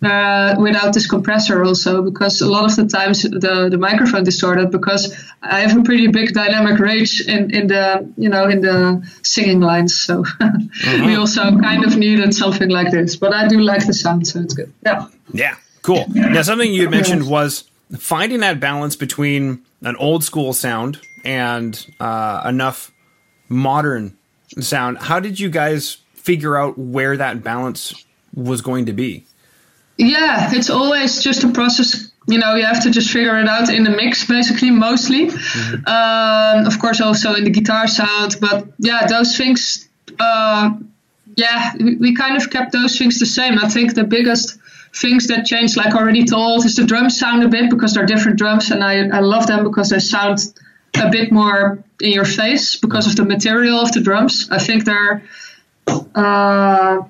uh, 0.00 0.54
without 0.60 0.94
this 0.94 1.06
compressor 1.14 1.64
also 1.64 2.02
because 2.08 2.40
a 2.40 2.48
lot 2.56 2.64
of 2.70 2.76
the 2.76 2.86
times 2.86 3.22
the, 3.22 3.68
the 3.68 3.80
microphone 3.88 4.22
distorted 4.22 4.70
because 4.70 5.02
I 5.42 5.60
have 5.60 5.76
a 5.76 5.82
pretty 5.82 6.06
big 6.06 6.32
dynamic 6.32 6.78
range 6.78 7.20
in, 7.34 7.50
in 7.58 7.66
the 7.66 7.84
you 8.16 8.30
know 8.30 8.44
in 8.54 8.60
the 8.62 8.78
singing 9.22 9.60
lines. 9.60 9.92
So 10.00 10.22
mm-hmm. 10.24 11.04
we 11.06 11.16
also 11.16 11.42
kind 11.68 11.84
of 11.84 11.96
needed 11.98 12.32
something 12.32 12.70
like 12.70 12.90
this 12.90 13.16
but 13.16 13.34
I 13.34 13.48
do 13.48 13.60
like 13.60 13.84
the 13.86 13.92
sound 13.92 14.26
so 14.26 14.40
it's 14.40 14.54
good. 14.54 14.72
Yeah. 14.86 15.08
Yeah 15.32 15.56
cool. 15.82 16.04
Now 16.08 16.42
something 16.42 16.72
you 16.72 16.88
mentioned 16.90 17.28
was 17.28 17.64
finding 17.96 18.40
that 18.40 18.60
balance 18.60 18.96
between 18.96 19.62
an 19.82 19.96
old 19.96 20.24
school 20.24 20.52
sound 20.52 21.00
and 21.24 21.86
uh, 22.00 22.42
enough 22.46 22.92
modern 23.48 24.16
sound. 24.60 24.98
How 24.98 25.20
did 25.20 25.40
you 25.40 25.48
guys 25.48 25.98
figure 26.14 26.56
out 26.56 26.78
where 26.78 27.16
that 27.16 27.42
balance 27.42 28.04
was 28.34 28.60
going 28.60 28.86
to 28.86 28.92
be? 28.92 29.24
Yeah, 29.96 30.50
it's 30.52 30.70
always 30.70 31.22
just 31.22 31.42
a 31.44 31.48
process. 31.48 32.12
You 32.26 32.38
know, 32.38 32.54
you 32.54 32.64
have 32.64 32.82
to 32.82 32.90
just 32.90 33.10
figure 33.10 33.38
it 33.38 33.48
out 33.48 33.70
in 33.70 33.84
the 33.84 33.90
mix, 33.90 34.26
basically, 34.26 34.70
mostly. 34.70 35.28
Mm-hmm. 35.28 35.86
Um, 35.86 36.66
of 36.66 36.78
course, 36.78 37.00
also 37.00 37.34
in 37.34 37.44
the 37.44 37.50
guitar 37.50 37.88
sound. 37.88 38.36
But 38.40 38.66
yeah, 38.78 39.06
those 39.06 39.36
things, 39.36 39.88
uh, 40.20 40.76
yeah, 41.36 41.72
we, 41.80 41.96
we 41.96 42.14
kind 42.14 42.36
of 42.36 42.50
kept 42.50 42.72
those 42.72 42.96
things 42.98 43.18
the 43.18 43.26
same. 43.26 43.58
I 43.58 43.68
think 43.68 43.94
the 43.94 44.04
biggest 44.04 44.58
things 44.94 45.26
that 45.28 45.46
change, 45.46 45.76
like 45.76 45.94
already 45.94 46.24
told, 46.24 46.64
is 46.64 46.76
the 46.76 46.84
drums 46.84 47.18
sound 47.18 47.42
a 47.42 47.48
bit 47.48 47.70
because 47.70 47.94
they're 47.94 48.06
different 48.06 48.38
drums, 48.38 48.70
and 48.70 48.82
I, 48.82 49.08
I 49.08 49.20
love 49.20 49.46
them 49.46 49.64
because 49.64 49.90
they 49.90 49.98
sound 49.98 50.38
a 51.00 51.10
bit 51.10 51.30
more 51.32 51.78
in 52.00 52.12
your 52.12 52.24
face 52.24 52.76
because 52.76 53.06
of 53.06 53.16
the 53.16 53.24
material 53.24 53.80
of 53.80 53.92
the 53.92 54.00
drums. 54.00 54.48
I 54.50 54.58
think 54.58 54.84
they're, 54.84 55.22
uh, 56.14 57.02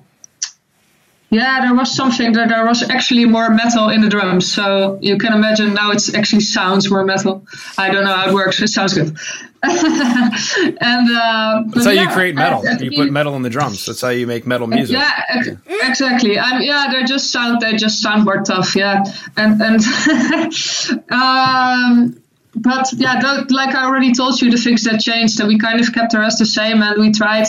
yeah, 1.31 1.61
there 1.61 1.75
was 1.75 1.95
something 1.95 2.33
that 2.33 2.49
there 2.49 2.65
was 2.65 2.89
actually 2.89 3.25
more 3.25 3.49
metal 3.49 3.89
in 3.89 4.01
the 4.01 4.09
drums. 4.09 4.51
So 4.51 4.97
you 5.01 5.17
can 5.17 5.33
imagine 5.33 5.73
now 5.73 5.91
it 5.91 6.15
actually 6.15 6.41
sounds 6.41 6.89
more 6.89 7.03
metal. 7.03 7.45
I 7.77 7.91
don't 7.91 8.03
know 8.03 8.13
how 8.13 8.29
it 8.29 8.33
works. 8.33 8.59
It 8.61 8.69
sounds 8.69 8.93
good. 8.95 9.15
and 9.61 11.11
uh, 11.11 11.63
that's 11.67 11.85
how 11.85 11.91
yeah, 11.91 12.03
you 12.03 12.09
create 12.09 12.33
metal. 12.33 12.63
I, 12.65 12.71
I 12.71 12.77
you 12.77 12.91
put 12.91 13.11
metal 13.11 13.35
in 13.35 13.41
the 13.41 13.49
drums. 13.49 13.85
That's 13.85 14.01
how 14.01 14.09
you 14.09 14.25
make 14.25 14.47
metal 14.47 14.67
music. 14.67 14.97
Yeah, 14.97 15.23
ex- 15.27 15.49
exactly. 15.67 16.35
Yeah, 16.35 16.87
they 16.93 17.03
just 17.03 17.31
sound 17.31 17.59
they 17.59 17.75
just 17.75 18.01
sound 18.01 18.23
more 18.23 18.41
tough. 18.41 18.75
Yeah, 18.75 19.03
and 19.35 19.61
and 19.61 19.81
um, 21.11 22.21
but 22.55 22.93
yeah, 22.93 23.43
like 23.49 23.75
I 23.75 23.83
already 23.83 24.13
told 24.13 24.41
you, 24.41 24.49
the 24.49 24.57
things 24.57 24.85
that 24.85 25.01
changed, 25.01 25.41
and 25.41 25.49
we 25.49 25.59
kind 25.59 25.81
of 25.81 25.93
kept 25.93 26.13
the 26.13 26.19
rest 26.19 26.39
the 26.39 26.45
same, 26.45 26.81
and 26.81 26.99
we 26.99 27.11
tried. 27.11 27.47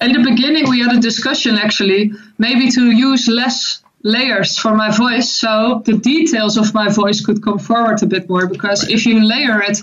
In 0.00 0.12
the 0.12 0.22
beginning, 0.30 0.68
we 0.68 0.80
had 0.80 0.94
a 0.94 1.00
discussion 1.00 1.56
actually, 1.56 2.12
maybe 2.38 2.70
to 2.70 2.90
use 2.90 3.28
less 3.28 3.82
layers 4.02 4.56
for 4.56 4.72
my 4.74 4.90
voice 4.96 5.28
so 5.32 5.82
the 5.84 5.94
details 5.94 6.56
of 6.56 6.72
my 6.72 6.88
voice 6.88 7.24
could 7.24 7.42
come 7.42 7.58
forward 7.58 8.00
a 8.04 8.06
bit 8.06 8.28
more 8.28 8.46
because 8.46 8.84
right. 8.84 8.92
if 8.92 9.04
you 9.04 9.20
layer 9.20 9.60
it 9.62 9.82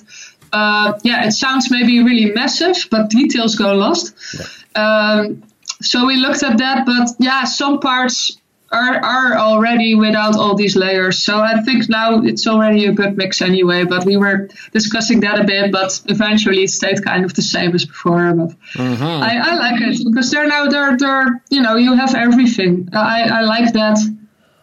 uh, 0.53 1.00
yeah, 1.03 1.25
it 1.25 1.32
sounds 1.32 1.72
maybe 1.72 2.01
really 2.03 2.32
massive, 2.32 2.88
but 2.91 3.10
details 3.10 3.55
go 3.55 3.74
lost. 3.74 4.13
Yeah. 4.36 4.46
Um, 4.82 5.43
so 5.82 6.05
we 6.05 6.15
looked 6.17 6.43
at 6.43 6.60
that, 6.60 6.86
but 6.86 7.10
yeah, 7.20 7.43
some 7.43 7.79
parts 7.79 8.38
are, 8.74 8.96
are 9.03 9.36
already 9.38 9.96
without 9.96 10.36
all 10.36 10.56
these 10.56 10.75
layers. 10.75 11.24
So 11.24 11.39
I 11.39 11.62
think 11.62 11.89
now 11.89 12.22
it's 12.24 12.48
already 12.48 12.86
a 12.86 12.92
good 12.92 13.15
mix 13.15 13.42
anyway. 13.42 13.86
But 13.86 14.06
we 14.06 14.18
were 14.18 14.50
discussing 14.72 15.20
that 15.22 15.39
a 15.39 15.44
bit, 15.44 15.72
but 15.72 16.01
eventually 16.08 16.63
it 16.63 16.70
stayed 16.70 17.03
kind 17.03 17.24
of 17.24 17.34
the 17.34 17.42
same 17.42 17.74
as 17.75 17.86
before. 17.86 18.34
But 18.34 18.50
mm-hmm. 18.74 19.03
I, 19.03 19.38
I, 19.50 19.56
like 19.56 19.82
it 19.82 20.03
because 20.03 20.32
they're 20.32 20.48
now 20.48 20.68
they're 20.68 20.98
they're 20.98 21.42
you 21.50 21.62
know 21.62 21.75
you 21.75 21.94
have 21.96 22.15
everything. 22.15 22.89
I, 22.94 23.24
I 23.24 23.42
like 23.42 23.74
that. 23.74 23.98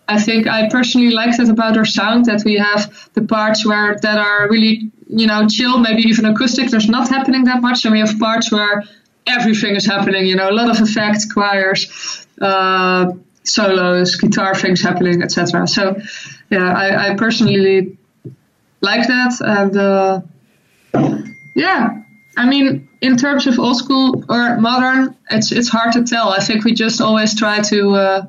I 0.09 0.21
think 0.21 0.49
I 0.49 0.69
personally 0.69 1.13
like 1.13 1.37
that 1.37 1.49
about 1.49 1.77
our 1.77 1.85
sound 1.85 2.25
that 2.25 2.43
we 2.45 2.57
have 2.57 3.11
the 3.15 3.23
parts 3.23 3.65
where 3.65 3.97
that 4.03 4.19
are 4.19 4.49
really 4.51 4.91
you 5.13 5.27
know, 5.27 5.47
chill, 5.49 5.79
maybe 5.79 6.03
even 6.03 6.25
acoustic. 6.25 6.71
There's 6.71 6.89
not 6.89 7.09
happening 7.09 7.45
that 7.45 7.61
much, 7.61 7.85
and 7.85 7.93
we 7.93 8.01
have 8.01 8.19
parts 8.19 8.53
where 8.53 8.85
everything 9.27 9.75
is 9.75 9.87
happening. 9.87 10.27
You 10.27 10.37
know, 10.37 10.49
a 10.49 10.53
lot 10.53 10.71
of 10.71 10.81
effects, 10.81 11.31
choirs, 11.31 12.27
uh, 12.41 13.13
solos, 13.53 14.17
guitar 14.17 14.55
things 14.55 14.81
happening, 14.81 15.23
etc. 15.23 15.67
So, 15.67 15.97
yeah, 16.51 16.73
I, 16.73 17.11
I, 17.11 17.17
personally 17.17 17.97
like 18.81 19.07
that, 19.07 19.33
and 19.41 19.77
uh, 19.77 20.21
yeah, 21.55 22.03
I 22.37 22.47
mean, 22.47 22.89
in 23.01 23.17
terms 23.17 23.47
of 23.47 23.59
old 23.59 23.77
school 23.77 24.25
or 24.29 24.57
modern, 24.59 25.17
it's 25.31 25.53
it's 25.53 25.69
hard 25.69 25.93
to 25.93 26.05
tell. 26.05 26.31
I 26.31 26.41
think 26.41 26.65
we 26.65 26.73
just 26.73 27.01
always 27.01 27.39
try 27.39 27.61
to 27.63 27.91
uh, 27.91 28.27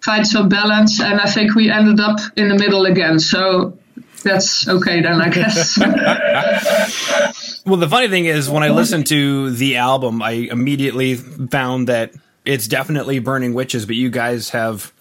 find 0.00 0.26
some 0.26 0.48
balance, 0.48 1.00
and 1.00 1.20
I 1.20 1.30
think 1.30 1.54
we 1.54 1.70
ended 1.70 2.00
up 2.00 2.18
in 2.36 2.48
the 2.48 2.56
middle 2.56 2.86
again. 2.86 3.18
So 3.18 3.78
that's 4.24 4.68
okay 4.68 5.02
then, 5.02 5.20
I 5.20 5.28
guess. 5.28 5.78
Well, 7.64 7.76
the 7.76 7.88
funny 7.88 8.08
thing 8.08 8.26
is, 8.26 8.50
when 8.50 8.64
I 8.64 8.70
listened 8.70 9.06
to 9.08 9.50
the 9.50 9.76
album, 9.76 10.20
I 10.20 10.30
immediately 10.30 11.14
found 11.14 11.86
that 11.86 12.12
it's 12.44 12.66
definitely 12.66 13.18
Burning 13.18 13.54
Witches, 13.54 13.86
but 13.86 13.96
you 13.96 14.10
guys 14.10 14.50
have 14.50 14.92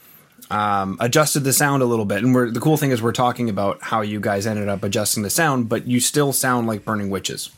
um, 0.49 0.97
adjusted 0.99 1.41
the 1.41 1.53
sound 1.53 1.81
a 1.81 1.85
little 1.85 2.05
bit. 2.05 2.23
And 2.23 2.33
we're, 2.35 2.51
the 2.51 2.59
cool 2.59 2.77
thing 2.77 2.91
is, 2.91 3.01
we're 3.01 3.11
talking 3.13 3.49
about 3.49 3.81
how 3.81 4.01
you 4.01 4.19
guys 4.19 4.45
ended 4.45 4.67
up 4.67 4.83
adjusting 4.83 5.23
the 5.23 5.29
sound, 5.29 5.69
but 5.69 5.87
you 5.87 5.99
still 5.99 6.33
sound 6.33 6.67
like 6.67 6.83
Burning 6.85 7.09
Witches. 7.09 7.49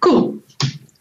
cool. 0.00 0.38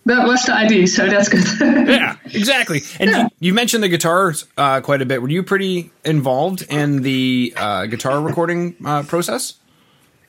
That 0.05 0.25
was 0.25 0.41
the 0.43 0.53
idea, 0.55 0.87
so 0.87 1.05
that's 1.07 1.29
good. 1.29 1.45
Yeah, 1.87 2.15
exactly. 2.25 2.81
And 2.99 3.09
Yeah. 3.11 3.23
you, 3.23 3.29
you 3.49 3.53
mentioned 3.53 3.83
the 3.83 3.89
guitars 3.89 4.45
uh, 4.57 4.81
quite 4.81 5.03
a 5.03 5.05
bit. 5.05 5.21
Were 5.21 5.29
you 5.29 5.43
pretty 5.43 5.91
involved 6.03 6.63
in 6.63 7.03
the 7.03 7.53
uh, 7.55 7.85
guitar 7.85 8.19
recording 8.19 8.75
uh, 8.83 9.03
process? 9.03 9.53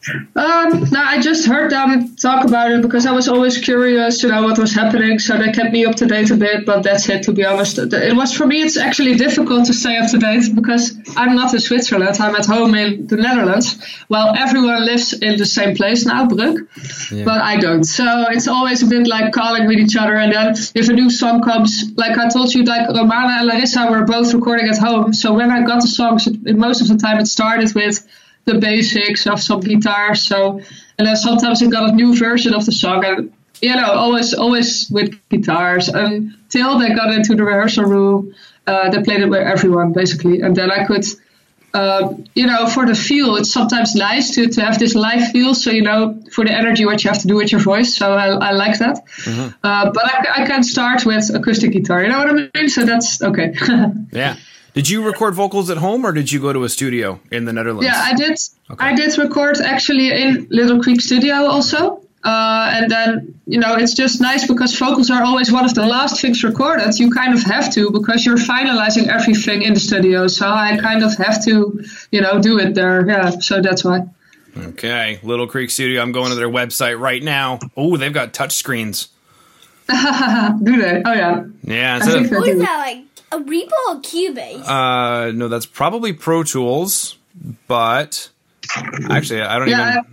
Um, 0.08 0.88
no, 0.90 1.02
I 1.02 1.20
just 1.20 1.46
heard 1.46 1.70
them 1.70 2.16
talk 2.16 2.46
about 2.46 2.70
it 2.70 2.80
because 2.80 3.04
I 3.04 3.12
was 3.12 3.28
always 3.28 3.58
curious 3.58 4.18
to 4.20 4.28
know 4.28 4.42
what 4.42 4.58
was 4.58 4.72
happening, 4.72 5.18
so 5.18 5.36
they 5.36 5.52
kept 5.52 5.72
me 5.72 5.84
up 5.84 5.94
to 5.96 6.06
date 6.06 6.30
a 6.30 6.36
bit. 6.36 6.64
But 6.64 6.82
that's 6.82 7.08
it, 7.10 7.22
to 7.24 7.32
be 7.32 7.44
honest. 7.44 7.78
It 7.78 8.16
was 8.16 8.32
for 8.32 8.46
me. 8.46 8.62
It's 8.62 8.78
actually 8.78 9.16
difficult 9.16 9.66
to 9.66 9.74
stay 9.74 9.98
up 9.98 10.10
to 10.12 10.18
date 10.18 10.54
because 10.54 10.96
I'm 11.16 11.34
not 11.34 11.52
in 11.52 11.60
Switzerland. 11.60 12.16
I'm 12.18 12.34
at 12.34 12.46
home 12.46 12.74
in 12.74 13.06
the 13.08 13.16
Netherlands. 13.16 13.76
Well, 14.08 14.34
everyone 14.36 14.86
lives 14.86 15.12
in 15.12 15.36
the 15.36 15.44
same 15.44 15.76
place 15.76 16.06
now, 16.06 16.26
Brugg, 16.26 16.66
but 17.24 17.42
I 17.42 17.56
don't. 17.58 17.84
So 17.84 18.26
it's 18.30 18.48
always 18.48 18.82
a 18.82 18.86
bit 18.86 19.06
like 19.06 19.32
calling 19.32 19.66
with 19.66 19.78
each 19.78 19.96
other. 19.96 20.16
And 20.16 20.32
then 20.32 20.54
if 20.74 20.88
a 20.88 20.92
new 20.94 21.10
song 21.10 21.42
comes, 21.42 21.92
like 21.96 22.16
I 22.16 22.28
told 22.30 22.54
you, 22.54 22.62
like 22.64 22.88
Romana 22.88 23.40
and 23.40 23.48
Larissa 23.48 23.90
were 23.90 24.04
both 24.04 24.32
recording 24.32 24.68
at 24.68 24.78
home. 24.78 25.12
So 25.12 25.34
when 25.34 25.50
I 25.50 25.62
got 25.62 25.82
the 25.82 25.88
songs, 25.88 26.26
it, 26.26 26.56
most 26.56 26.80
of 26.80 26.88
the 26.88 26.96
time 26.96 27.18
it 27.18 27.26
started 27.26 27.74
with 27.74 28.06
the 28.52 28.58
basics 28.58 29.26
of 29.26 29.40
some 29.40 29.60
guitar. 29.60 30.14
So, 30.14 30.60
and 30.98 31.06
then 31.06 31.16
sometimes 31.16 31.62
I 31.62 31.66
got 31.66 31.90
a 31.90 31.92
new 31.92 32.16
version 32.16 32.54
of 32.54 32.66
the 32.66 32.72
song, 32.72 33.04
and 33.04 33.32
you 33.62 33.74
know, 33.74 33.92
always, 33.92 34.34
always 34.34 34.90
with 34.90 35.16
guitars 35.28 35.88
until 35.88 36.78
they 36.78 36.94
got 36.94 37.12
into 37.12 37.34
the 37.34 37.44
rehearsal 37.44 37.84
room. 37.84 38.34
Uh, 38.66 38.90
they 38.90 39.02
played 39.02 39.20
it 39.20 39.28
with 39.28 39.40
everyone 39.40 39.92
basically, 39.92 40.40
and 40.42 40.54
then 40.56 40.70
I 40.70 40.84
could. 40.86 41.04
Uh, 41.72 42.14
you 42.34 42.46
know, 42.46 42.66
for 42.66 42.84
the 42.84 42.96
feel, 42.96 43.36
it's 43.36 43.52
sometimes 43.52 43.94
nice 43.94 44.34
to, 44.34 44.48
to 44.48 44.60
have 44.60 44.76
this 44.80 44.96
live 44.96 45.30
feel. 45.30 45.54
So, 45.54 45.70
you 45.70 45.82
know, 45.82 46.20
for 46.32 46.44
the 46.44 46.50
energy, 46.50 46.84
what 46.84 47.04
you 47.04 47.10
have 47.10 47.20
to 47.20 47.28
do 47.28 47.36
with 47.36 47.52
your 47.52 47.60
voice. 47.60 47.94
So, 47.94 48.12
I, 48.12 48.26
I 48.48 48.50
like 48.50 48.80
that. 48.80 48.98
Uh, 49.62 49.92
but 49.92 50.04
I, 50.04 50.42
I 50.42 50.46
can 50.48 50.64
start 50.64 51.06
with 51.06 51.32
acoustic 51.32 51.70
guitar. 51.70 52.02
You 52.02 52.08
know 52.08 52.18
what 52.18 52.28
I 52.28 52.50
mean? 52.52 52.68
So, 52.68 52.84
that's 52.84 53.22
okay. 53.22 53.54
Yeah. 54.12 54.34
Did 54.74 54.88
you 54.88 55.04
record 55.04 55.34
vocals 55.34 55.68
at 55.70 55.78
home 55.78 56.04
or 56.06 56.12
did 56.12 56.30
you 56.30 56.40
go 56.40 56.52
to 56.52 56.64
a 56.64 56.68
studio 56.68 57.18
in 57.30 57.44
the 57.44 57.52
Netherlands? 57.52 57.84
Yeah, 57.84 58.00
I 58.00 58.14
did. 58.14 58.38
Okay. 58.70 58.86
I 58.86 58.94
did 58.94 59.16
record 59.18 59.58
actually 59.60 60.10
in 60.12 60.46
Little 60.50 60.80
Creek 60.82 61.00
Studio 61.00 61.34
also. 61.46 62.02
Uh, 62.22 62.70
and 62.74 62.90
then 62.90 63.40
you 63.46 63.58
know 63.58 63.74
it's 63.76 63.94
just 63.94 64.20
nice 64.20 64.46
because 64.46 64.78
vocals 64.78 65.10
are 65.10 65.22
always 65.24 65.50
one 65.50 65.64
of 65.64 65.72
the 65.74 65.86
last 65.86 66.20
things 66.20 66.44
recorded. 66.44 66.98
You 66.98 67.10
kind 67.10 67.32
of 67.32 67.42
have 67.44 67.72
to 67.72 67.90
because 67.90 68.26
you're 68.26 68.36
finalizing 68.36 69.08
everything 69.08 69.62
in 69.62 69.72
the 69.72 69.80
studio. 69.80 70.26
So 70.28 70.46
I 70.46 70.76
kind 70.82 71.02
of 71.02 71.16
have 71.16 71.42
to, 71.46 71.82
you 72.12 72.20
know, 72.20 72.38
do 72.40 72.58
it 72.58 72.74
there. 72.74 73.08
Yeah, 73.08 73.30
so 73.30 73.62
that's 73.62 73.82
why. 73.84 74.00
Okay, 74.54 75.18
Little 75.22 75.46
Creek 75.46 75.70
Studio. 75.70 76.02
I'm 76.02 76.12
going 76.12 76.28
to 76.28 76.34
their 76.34 76.48
website 76.50 76.98
right 77.00 77.22
now. 77.22 77.58
Oh, 77.74 77.96
they've 77.96 78.12
got 78.12 78.34
touch 78.34 78.54
screens. 78.54 79.08
Do 79.88 80.76
they? 80.80 81.02
Oh 81.04 81.12
yeah. 81.12 81.44
Yeah, 81.64 81.96
I 82.02 82.04
think 82.04 82.24
of, 82.26 82.30
they 82.30 82.36
What 82.36 82.48
is 82.48 82.54
do. 82.56 82.60
that 82.62 82.76
like? 82.78 83.04
A 83.32 83.38
Reaper 83.40 83.74
or 83.88 83.96
Cubase? 84.00 84.66
uh, 84.66 85.30
no, 85.32 85.48
that's 85.48 85.66
probably 85.66 86.12
Pro 86.12 86.42
Tools, 86.42 87.16
but 87.68 88.28
actually, 89.08 89.42
I 89.42 89.58
don't 89.58 89.68
Yeah, 89.68 89.90
even, 90.00 90.04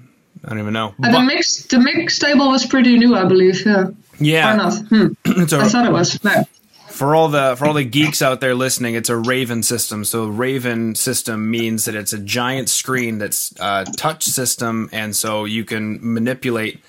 I 0.46 0.50
don't 0.50 0.60
even 0.60 0.74
know. 0.74 0.94
And 1.04 1.14
the 1.14 1.22
mix, 1.22 1.64
the 1.64 1.80
mix 1.80 2.20
table 2.20 2.50
was 2.50 2.66
pretty 2.66 2.98
new, 2.98 3.16
I 3.16 3.26
believe. 3.26 3.66
Yeah. 3.66 3.86
Or 3.88 3.94
yeah, 4.20 4.56
not? 4.56 4.74
Hmm. 4.88 5.08
it's 5.26 5.54
a- 5.54 5.60
I 5.60 5.68
thought 5.68 5.86
it 5.86 5.92
was. 5.92 6.24
No. 6.24 6.44
for 6.90 7.16
all 7.16 7.28
the 7.30 7.56
for 7.58 7.66
all 7.68 7.74
the 7.74 7.84
geeks 7.84 8.22
out 8.22 8.40
there 8.42 8.56
listening, 8.56 8.96
it's 8.96 9.10
a 9.10 9.18
Raven 9.18 9.62
system. 9.64 10.06
So 10.06 10.28
Raven 10.28 10.96
system 10.96 11.50
means 11.52 11.86
that 11.86 11.96
it's 11.96 12.14
a 12.14 12.20
giant 12.20 12.70
screen 12.70 13.18
that's 13.20 13.54
a 13.60 13.86
touch 13.98 14.24
system, 14.26 14.90
and 14.92 15.16
so 15.16 15.46
you 15.46 15.66
can 15.66 16.00
manipulate 16.02 16.82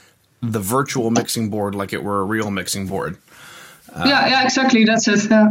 the 0.43 0.61
virtual 0.61 1.11
mixing 1.11 1.51
board 1.51 1.75
like 1.75 1.93
it 1.93 2.03
were 2.05 2.21
a 2.21 2.25
real 2.25 2.51
mixing 2.51 2.87
board. 2.87 3.17
Yeah, 4.07 4.29
yeah, 4.29 4.45
exactly. 4.45 4.85
That's 4.85 5.09
it. 5.09 5.31
Yeah. 5.31 5.51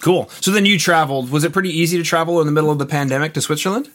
Cool. 0.00 0.28
So 0.40 0.50
then 0.50 0.66
you 0.66 0.78
traveled. 0.78 1.30
Was 1.30 1.44
it 1.44 1.52
pretty 1.52 1.70
easy 1.70 1.96
to 1.98 2.04
travel 2.04 2.40
in 2.40 2.46
the 2.46 2.52
middle 2.52 2.70
of 2.70 2.78
the 2.78 2.86
pandemic 2.86 3.34
to 3.34 3.40
Switzerland? 3.40 3.88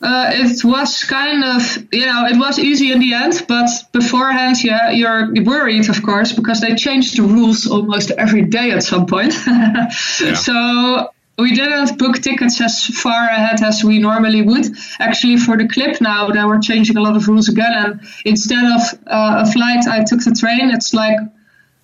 Uh, 0.00 0.30
it 0.32 0.64
was 0.64 1.02
kind 1.04 1.42
of, 1.42 1.76
you 1.92 2.06
know, 2.06 2.24
it 2.26 2.38
was 2.38 2.58
easy 2.58 2.92
in 2.92 3.00
the 3.00 3.14
end, 3.14 3.44
but 3.48 3.68
beforehand, 3.92 4.62
yeah, 4.62 4.90
you're 4.90 5.34
worried, 5.42 5.88
of 5.88 6.00
course, 6.04 6.32
because 6.32 6.60
they 6.60 6.76
changed 6.76 7.18
the 7.18 7.22
rules 7.22 7.66
almost 7.66 8.12
every 8.12 8.42
day 8.42 8.70
at 8.70 8.82
some 8.82 9.06
point. 9.06 9.34
So 10.36 11.10
we 11.36 11.52
didn't 11.52 11.98
book 11.98 12.18
tickets 12.18 12.60
as 12.60 12.84
far 12.86 13.26
ahead 13.28 13.62
as 13.62 13.82
we 13.82 13.98
normally 13.98 14.42
would. 14.42 14.66
Actually, 15.00 15.36
for 15.36 15.56
the 15.56 15.66
clip 15.66 16.00
now, 16.00 16.28
they 16.30 16.44
were 16.44 16.58
changing 16.58 16.96
a 16.96 17.00
lot 17.00 17.16
of 17.16 17.26
rules 17.26 17.48
again, 17.48 17.72
and 17.72 18.00
instead 18.24 18.64
of 18.64 18.82
uh, 19.06 19.44
a 19.44 19.50
flight, 19.50 19.86
I 19.88 20.04
took 20.04 20.20
the 20.20 20.32
train. 20.32 20.70
It's 20.70 20.94
like 20.94 21.18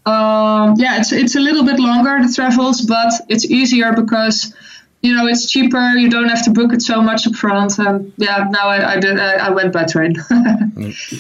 um, 0.06 0.74
yeah, 0.76 0.98
it's 0.98 1.12
it's 1.12 1.34
a 1.34 1.40
little 1.40 1.64
bit 1.64 1.78
longer 1.78 2.18
the 2.26 2.32
travels, 2.32 2.82
but 2.82 3.12
it's 3.28 3.44
easier 3.44 3.92
because 3.92 4.54
you 5.00 5.14
know 5.14 5.26
it's 5.26 5.50
cheaper. 5.50 5.94
You 5.96 6.10
don't 6.10 6.28
have 6.28 6.44
to 6.44 6.50
book 6.50 6.72
it 6.72 6.82
so 6.82 7.00
much 7.00 7.26
up 7.26 7.34
front. 7.34 7.78
And 7.78 8.12
yeah, 8.16 8.46
now 8.50 8.68
I 8.68 8.92
I, 8.92 9.00
did, 9.00 9.18
I, 9.18 9.46
I 9.46 9.50
went 9.50 9.72
by 9.72 9.84
train. 9.84 10.16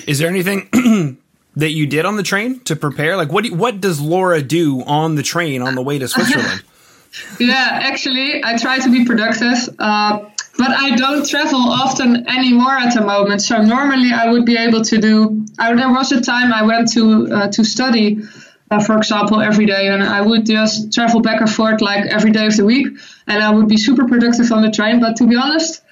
Is 0.06 0.18
there 0.18 0.28
anything 0.28 0.68
that 1.56 1.70
you 1.70 1.86
did 1.86 2.04
on 2.04 2.16
the 2.16 2.22
train 2.22 2.60
to 2.60 2.76
prepare? 2.76 3.16
Like, 3.16 3.32
what 3.32 3.44
do, 3.44 3.54
what 3.54 3.80
does 3.80 4.00
Laura 4.00 4.42
do 4.42 4.82
on 4.82 5.14
the 5.14 5.22
train 5.22 5.62
on 5.62 5.74
the 5.74 5.82
way 5.82 5.98
to 5.98 6.08
Switzerland? 6.08 6.62
yeah, 7.40 7.68
actually, 7.82 8.42
I 8.44 8.56
try 8.56 8.78
to 8.80 8.90
be 8.90 9.04
productive. 9.04 9.74
Uh, 9.78 10.30
but 10.56 10.70
I 10.70 10.94
don't 10.94 11.28
travel 11.28 11.60
often 11.60 12.28
anymore 12.28 12.72
at 12.72 12.94
the 12.94 13.00
moment. 13.00 13.42
So 13.42 13.60
normally 13.62 14.12
I 14.12 14.30
would 14.30 14.44
be 14.44 14.56
able 14.56 14.82
to 14.82 14.98
do. 14.98 15.44
I, 15.58 15.74
there 15.74 15.90
was 15.90 16.12
a 16.12 16.20
time 16.20 16.52
I 16.52 16.62
went 16.62 16.92
to 16.92 17.26
uh, 17.32 17.48
to 17.48 17.64
study, 17.64 18.20
uh, 18.70 18.82
for 18.82 18.96
example, 18.96 19.40
every 19.40 19.66
day, 19.66 19.88
and 19.88 20.02
I 20.02 20.20
would 20.20 20.46
just 20.46 20.92
travel 20.92 21.20
back 21.20 21.40
and 21.40 21.50
forth 21.50 21.80
like 21.80 22.06
every 22.06 22.30
day 22.30 22.46
of 22.46 22.56
the 22.56 22.64
week, 22.64 22.88
and 23.26 23.42
I 23.42 23.50
would 23.50 23.68
be 23.68 23.76
super 23.76 24.06
productive 24.06 24.50
on 24.52 24.62
the 24.62 24.70
train. 24.70 25.00
But 25.00 25.16
to 25.16 25.26
be 25.26 25.36
honest, 25.36 25.82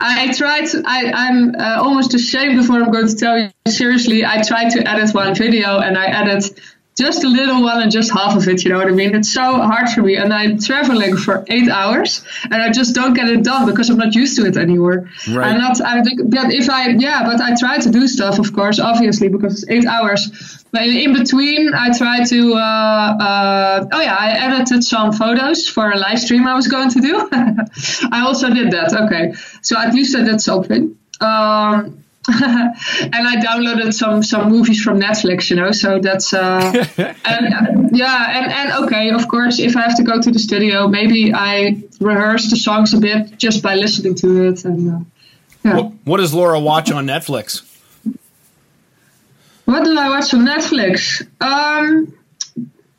I 0.00 0.32
tried. 0.32 0.68
I, 0.84 1.12
I'm 1.12 1.54
uh, 1.54 1.82
almost 1.82 2.14
ashamed 2.14 2.58
of 2.58 2.68
what 2.68 2.82
I'm 2.82 2.90
going 2.90 3.08
to 3.08 3.16
tell 3.16 3.38
you. 3.38 3.50
Seriously, 3.68 4.24
I 4.24 4.42
tried 4.42 4.70
to 4.70 4.88
edit 4.88 5.14
one 5.14 5.34
video, 5.34 5.78
and 5.78 5.96
I 5.96 6.06
edit 6.06 6.58
just 6.96 7.24
a 7.24 7.28
little 7.28 7.62
one 7.62 7.82
and 7.82 7.90
just 7.90 8.12
half 8.12 8.36
of 8.36 8.46
it. 8.48 8.64
You 8.64 8.70
know 8.70 8.78
what 8.78 8.86
I 8.86 8.92
mean? 8.92 9.14
It's 9.14 9.32
so 9.32 9.42
hard 9.42 9.88
for 9.88 10.02
me, 10.02 10.16
and 10.16 10.32
I'm 10.32 10.58
traveling 10.58 11.16
for 11.16 11.44
eight 11.48 11.68
hours, 11.68 12.22
and 12.44 12.54
I 12.54 12.70
just 12.70 12.94
don't 12.94 13.14
get 13.14 13.28
it 13.28 13.42
done 13.42 13.66
because 13.66 13.90
I'm 13.90 13.98
not 13.98 14.14
used 14.14 14.36
to 14.36 14.46
it 14.46 14.56
anymore. 14.56 15.10
Right. 15.28 15.52
I'm 15.52 15.58
not. 15.58 15.80
I 15.80 16.02
think 16.02 16.30
that 16.30 16.52
if 16.52 16.70
I 16.70 16.88
yeah, 16.90 17.24
but 17.24 17.40
I 17.40 17.54
try 17.56 17.78
to 17.78 17.90
do 17.90 18.06
stuff, 18.06 18.38
of 18.38 18.52
course, 18.52 18.78
obviously, 18.78 19.28
because 19.28 19.62
it's 19.62 19.70
eight 19.70 19.86
hours. 19.86 20.62
But 20.70 20.82
in 20.82 21.12
between, 21.14 21.74
I 21.74 21.96
try 21.96 22.24
to. 22.24 22.54
Uh, 22.54 22.58
uh, 22.58 23.86
oh 23.92 24.00
yeah, 24.00 24.16
I 24.16 24.30
edited 24.32 24.84
some 24.84 25.12
photos 25.12 25.68
for 25.68 25.90
a 25.90 25.98
live 25.98 26.20
stream 26.20 26.46
I 26.46 26.54
was 26.54 26.68
going 26.68 26.90
to 26.90 27.00
do. 27.00 27.28
I 28.12 28.22
also 28.24 28.50
did 28.50 28.70
that. 28.72 28.92
Okay, 28.92 29.34
so 29.62 29.78
at 29.78 29.94
least 29.94 30.16
I 30.16 30.22
did 30.22 30.40
something. 30.40 30.96
Um, 31.20 32.04
and 32.28 33.28
I 33.28 33.36
downloaded 33.36 33.92
some 33.92 34.22
some 34.22 34.48
movies 34.48 34.82
from 34.82 34.98
Netflix, 35.00 35.50
you 35.50 35.56
know. 35.56 35.72
So 35.72 35.98
that's 35.98 36.32
uh, 36.32 36.86
and 36.96 37.54
uh, 37.54 37.88
yeah, 37.92 38.38
and 38.38 38.52
and 38.52 38.84
okay, 38.84 39.10
of 39.10 39.28
course, 39.28 39.58
if 39.58 39.76
I 39.76 39.82
have 39.82 39.96
to 39.96 40.02
go 40.04 40.20
to 40.20 40.30
the 40.30 40.38
studio, 40.38 40.88
maybe 40.88 41.34
I 41.34 41.82
rehearse 42.00 42.50
the 42.50 42.56
songs 42.56 42.94
a 42.94 42.98
bit 42.98 43.36
just 43.36 43.62
by 43.62 43.74
listening 43.74 44.14
to 44.16 44.48
it. 44.48 44.64
And 44.64 44.94
uh, 44.94 45.04
yeah, 45.64 45.76
what, 45.76 45.92
what 46.04 46.16
does 46.18 46.32
Laura 46.32 46.58
watch 46.58 46.90
on 46.90 47.06
Netflix? 47.06 47.70
what 49.64 49.84
do 49.84 49.98
I 49.98 50.08
watch 50.10 50.32
on 50.34 50.46
Netflix? 50.46 51.26
Um, 51.40 52.16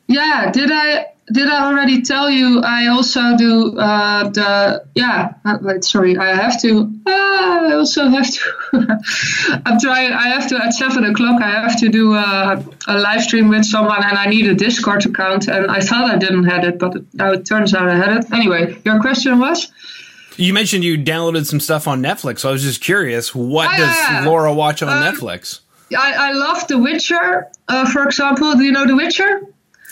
yeah, 0.08 0.50
did 0.50 0.70
I 0.72 1.06
did 1.32 1.48
I 1.48 1.66
already 1.66 2.02
tell 2.02 2.30
you? 2.30 2.60
I 2.62 2.86
also 2.86 3.36
do 3.36 3.76
uh, 3.78 4.28
the 4.30 4.84
yeah. 4.94 5.34
uh, 5.44 5.58
Wait, 5.60 5.84
sorry, 5.84 6.16
I 6.16 6.34
have 6.34 6.60
to. 6.62 6.90
Uh, 7.06 7.10
I 7.10 7.72
also 7.74 8.08
have 8.08 8.30
to. 8.30 8.40
I'm 9.66 9.78
trying. 9.80 10.12
I 10.12 10.28
have 10.28 10.48
to 10.48 10.56
at 10.56 10.72
seven 10.72 11.04
o'clock. 11.04 11.42
I 11.42 11.50
have 11.50 11.78
to 11.80 11.88
do 11.88 12.14
a, 12.14 12.64
a 12.86 12.98
live 12.98 13.22
stream 13.22 13.48
with 13.48 13.64
someone, 13.64 14.02
and 14.04 14.16
I 14.16 14.26
need 14.26 14.46
a 14.46 14.54
Discord 14.54 15.04
account. 15.06 15.48
And 15.48 15.70
I 15.70 15.80
thought 15.80 16.04
I 16.10 16.16
didn't 16.16 16.44
have 16.44 16.64
it, 16.64 16.78
but 16.78 16.94
now 17.14 17.32
it 17.32 17.44
turns 17.44 17.74
out 17.74 17.88
I 17.88 17.96
had 17.96 18.16
it. 18.18 18.32
Anyway, 18.32 18.76
your 18.84 19.00
question 19.00 19.38
was. 19.38 19.70
You 20.36 20.52
mentioned 20.52 20.84
you 20.84 20.98
downloaded 20.98 21.46
some 21.46 21.60
stuff 21.60 21.88
on 21.88 22.02
Netflix, 22.02 22.40
so 22.40 22.50
I 22.50 22.52
was 22.52 22.62
just 22.62 22.82
curious. 22.82 23.34
What 23.34 23.70
Oh, 23.72 23.76
does 23.78 23.96
yeah. 23.96 24.22
Laura 24.26 24.52
watch 24.52 24.82
on 24.82 24.90
Um, 24.90 25.02
Netflix? 25.14 25.60
I, 25.96 26.12
I 26.12 26.32
love 26.32 26.66
The 26.68 26.76
Witcher, 26.78 27.46
uh, 27.68 27.90
for 27.90 28.04
example. 28.04 28.52
Do 28.54 28.62
you 28.64 28.72
know 28.72 28.86
The 28.86 28.94
Witcher? 28.96 29.40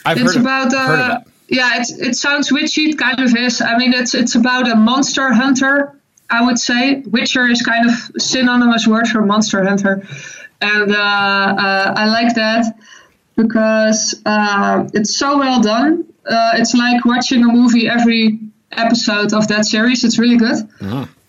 I've 0.04 0.18
it's 0.18 0.34
heard, 0.34 0.42
about 0.42 0.66
of, 0.68 0.74
uh, 0.74 1.20
it. 1.20 1.56
yeah, 1.56 1.80
it's, 1.80 1.92
it 1.92 2.16
sounds 2.16 2.52
witchy. 2.52 2.90
It 2.90 2.98
kind 2.98 3.20
of 3.20 3.34
is. 3.36 3.60
I 3.60 3.76
mean, 3.76 3.92
it's 3.92 4.14
it's 4.14 4.34
about 4.34 4.70
a 4.70 4.76
monster 4.76 5.32
hunter. 5.32 5.98
I 6.30 6.44
would 6.44 6.58
say. 6.58 7.00
Witcher 7.00 7.46
is 7.46 7.62
kind 7.62 7.88
of 7.88 7.94
synonymous 8.20 8.86
word 8.86 9.06
for 9.08 9.24
monster 9.24 9.62
hunter, 9.64 10.06
and 10.60 10.90
uh, 10.90 10.98
uh, 10.98 11.94
I 11.96 12.06
like 12.06 12.34
that 12.34 12.76
because 13.36 14.20
uh, 14.24 14.88
it's 14.94 15.16
so 15.16 15.38
well 15.38 15.60
done. 15.60 16.06
Uh, 16.26 16.52
it's 16.54 16.74
like 16.74 17.04
watching 17.04 17.44
a 17.44 17.48
movie 17.48 17.88
every 17.88 18.40
episode 18.72 19.32
of 19.32 19.48
that 19.48 19.66
series. 19.66 20.04
It's 20.04 20.18
really 20.18 20.36
good. 20.38 20.68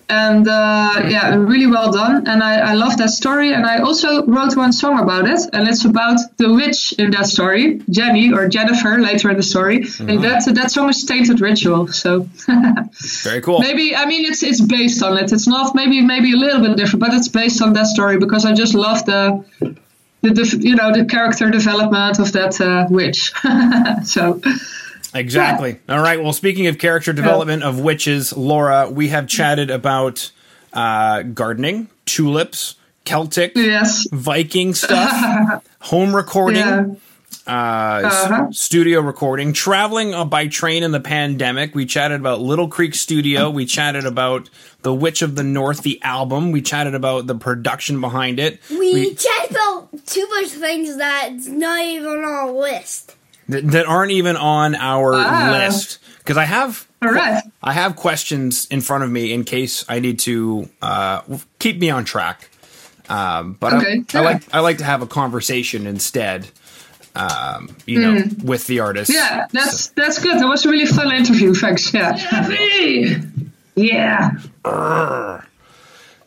And 0.07 0.47
uh, 0.47 1.03
yeah, 1.07 1.35
really 1.35 1.65
well 1.65 1.91
done. 1.91 2.27
And 2.27 2.43
I, 2.43 2.71
I 2.71 2.73
love 2.73 2.97
that 2.97 3.09
story. 3.09 3.53
And 3.53 3.65
I 3.65 3.79
also 3.79 4.25
wrote 4.25 4.55
one 4.55 4.71
song 4.71 4.99
about 4.99 5.27
it. 5.27 5.39
And 5.51 5.67
it's 5.67 5.83
about 5.83 6.19
the 6.37 6.53
witch 6.53 6.93
in 6.93 7.11
that 7.11 7.25
story, 7.25 7.81
Jenny 7.89 8.31
or 8.31 8.47
Yennefer 8.47 9.01
later 9.01 9.31
in 9.31 9.37
the 9.37 9.43
story. 9.43 9.77
And 9.99 10.23
that, 10.23 10.45
that 10.53 10.71
song 10.71 10.89
is 10.89 11.03
Tainted 11.05 11.41
Ritual. 11.41 11.87
So 11.87 12.19
Very 13.23 13.41
cool. 13.41 13.59
maybe, 13.59 13.95
I 13.95 14.05
mean, 14.05 14.25
it's, 14.25 14.43
it's 14.43 14.61
based 14.61 15.01
on 15.01 15.17
it. 15.17 15.31
It's 15.33 15.47
not 15.47 15.73
maybe, 15.73 16.01
maybe 16.01 16.33
a 16.33 16.37
little 16.37 16.61
bit 16.61 16.77
different, 16.77 16.99
but 16.99 17.13
it's 17.13 17.27
based 17.27 17.61
on 17.61 17.73
that 17.73 17.87
story 17.87 18.17
because 18.17 18.45
I 18.45 18.53
just 18.53 18.75
love 18.75 19.05
the, 19.05 19.43
the, 20.21 20.29
the 20.29 20.57
you 20.61 20.75
know, 20.75 20.93
the 20.93 21.05
character 21.05 21.49
development 21.49 22.19
of 22.19 22.31
that 22.33 22.61
uh, 22.61 22.85
witch. 22.89 23.33
so 24.05 24.39
Exactly. 25.15 25.79
All 25.89 26.01
right. 26.01 26.21
Well, 26.21 26.33
speaking 26.33 26.67
of 26.67 26.77
character 26.77 27.13
development 27.13 27.63
of 27.63 27.79
witches, 27.79 28.35
Laura, 28.35 28.89
we 28.89 29.07
have 29.09 29.27
chatted 29.27 29.69
about 29.71 30.29
uh, 30.73 31.21
gardening, 31.23 31.87
tulips, 32.05 32.75
Celtic, 33.05 33.53
yes. 33.55 34.05
Viking 34.11 34.73
stuff, 34.73 35.63
home 35.79 36.13
recording, 36.15 36.57
Yeah. 36.65 36.85
uh, 37.47 37.51
Uh-huh. 38.07 38.47
studio 38.51 38.99
recording, 38.99 39.53
traveling 39.53 40.13
uh, 40.13 40.25
by 40.25 40.47
train 40.47 40.83
in 40.83 40.91
the 40.91 40.99
pandemic. 40.99 41.75
We 41.75 41.85
chatted 41.85 42.19
about 42.19 42.41
Little 42.41 42.67
Creek 42.67 42.93
Studio. 42.95 43.49
We 43.49 43.65
chatted 43.65 44.05
about 44.05 44.49
The 44.81 44.93
Witch 44.93 45.21
of 45.21 45.35
the 45.35 45.43
North, 45.43 45.83
the 45.83 46.01
album. 46.01 46.51
We 46.51 46.61
chatted 46.61 46.95
about 46.95 47.27
the 47.27 47.35
production 47.35 48.01
behind 48.01 48.39
it. 48.39 48.59
We 48.69 49.13
chatted 49.13 49.51
about 49.51 50.05
too 50.07 50.27
much 50.29 50.47
things 50.49 50.97
that's 50.97 51.47
not 51.47 51.79
even 51.85 52.07
on 52.09 52.23
our 52.25 52.51
list. 52.51 53.15
That, 53.49 53.67
that 53.71 53.85
aren't 53.85 54.11
even 54.11 54.35
on 54.37 54.75
our 54.75 55.11
list 55.51 55.99
because 56.19 56.37
I 56.37 56.45
have 56.45 56.87
All 57.01 57.11
right. 57.11 57.43
I 57.61 57.73
have 57.73 57.95
questions 57.95 58.65
in 58.71 58.81
front 58.81 59.03
of 59.03 59.11
me 59.11 59.31
in 59.33 59.43
case 59.43 59.85
I 59.87 59.99
need 59.99 60.19
to 60.19 60.69
uh, 60.81 61.21
keep 61.59 61.79
me 61.79 61.89
on 61.89 62.05
track. 62.05 62.49
Um, 63.09 63.53
but 63.59 63.73
I- 63.73 63.77
Okay, 63.77 64.03
I, 64.15 64.19
like 64.21 64.53
I 64.53 64.59
like 64.61 64.77
to 64.79 64.83
have 64.83 65.01
a 65.01 65.07
conversation 65.07 65.85
instead. 65.87 66.47
Um, 67.17 67.73
you 67.85 68.01
know, 68.01 68.23
with 68.43 68.67
the 68.67 68.81
artist. 68.81 69.09
Yeah, 69.13 69.47
that's 69.53 69.87
that's 69.89 70.19
good. 70.21 70.37
That 70.37 70.47
was 70.49 70.65
a 70.65 70.69
really 70.69 70.85
fun 70.85 71.13
interview. 71.15 71.53
Thanks. 71.53 71.93
Yeah. 71.93 72.17
Yeah. 73.75 74.31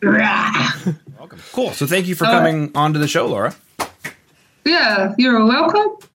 Rah. 0.01 0.71
cool. 1.51 1.71
So 1.73 1.85
thank 1.85 2.07
you 2.07 2.15
for 2.15 2.25
All 2.25 2.33
right. 2.33 2.39
coming 2.39 2.71
onto 2.75 2.97
the 2.99 3.07
show, 3.07 3.27
Laura. 3.27 3.53
Yeah, 4.65 5.13
you're 5.17 5.45
welcome. 5.45 6.08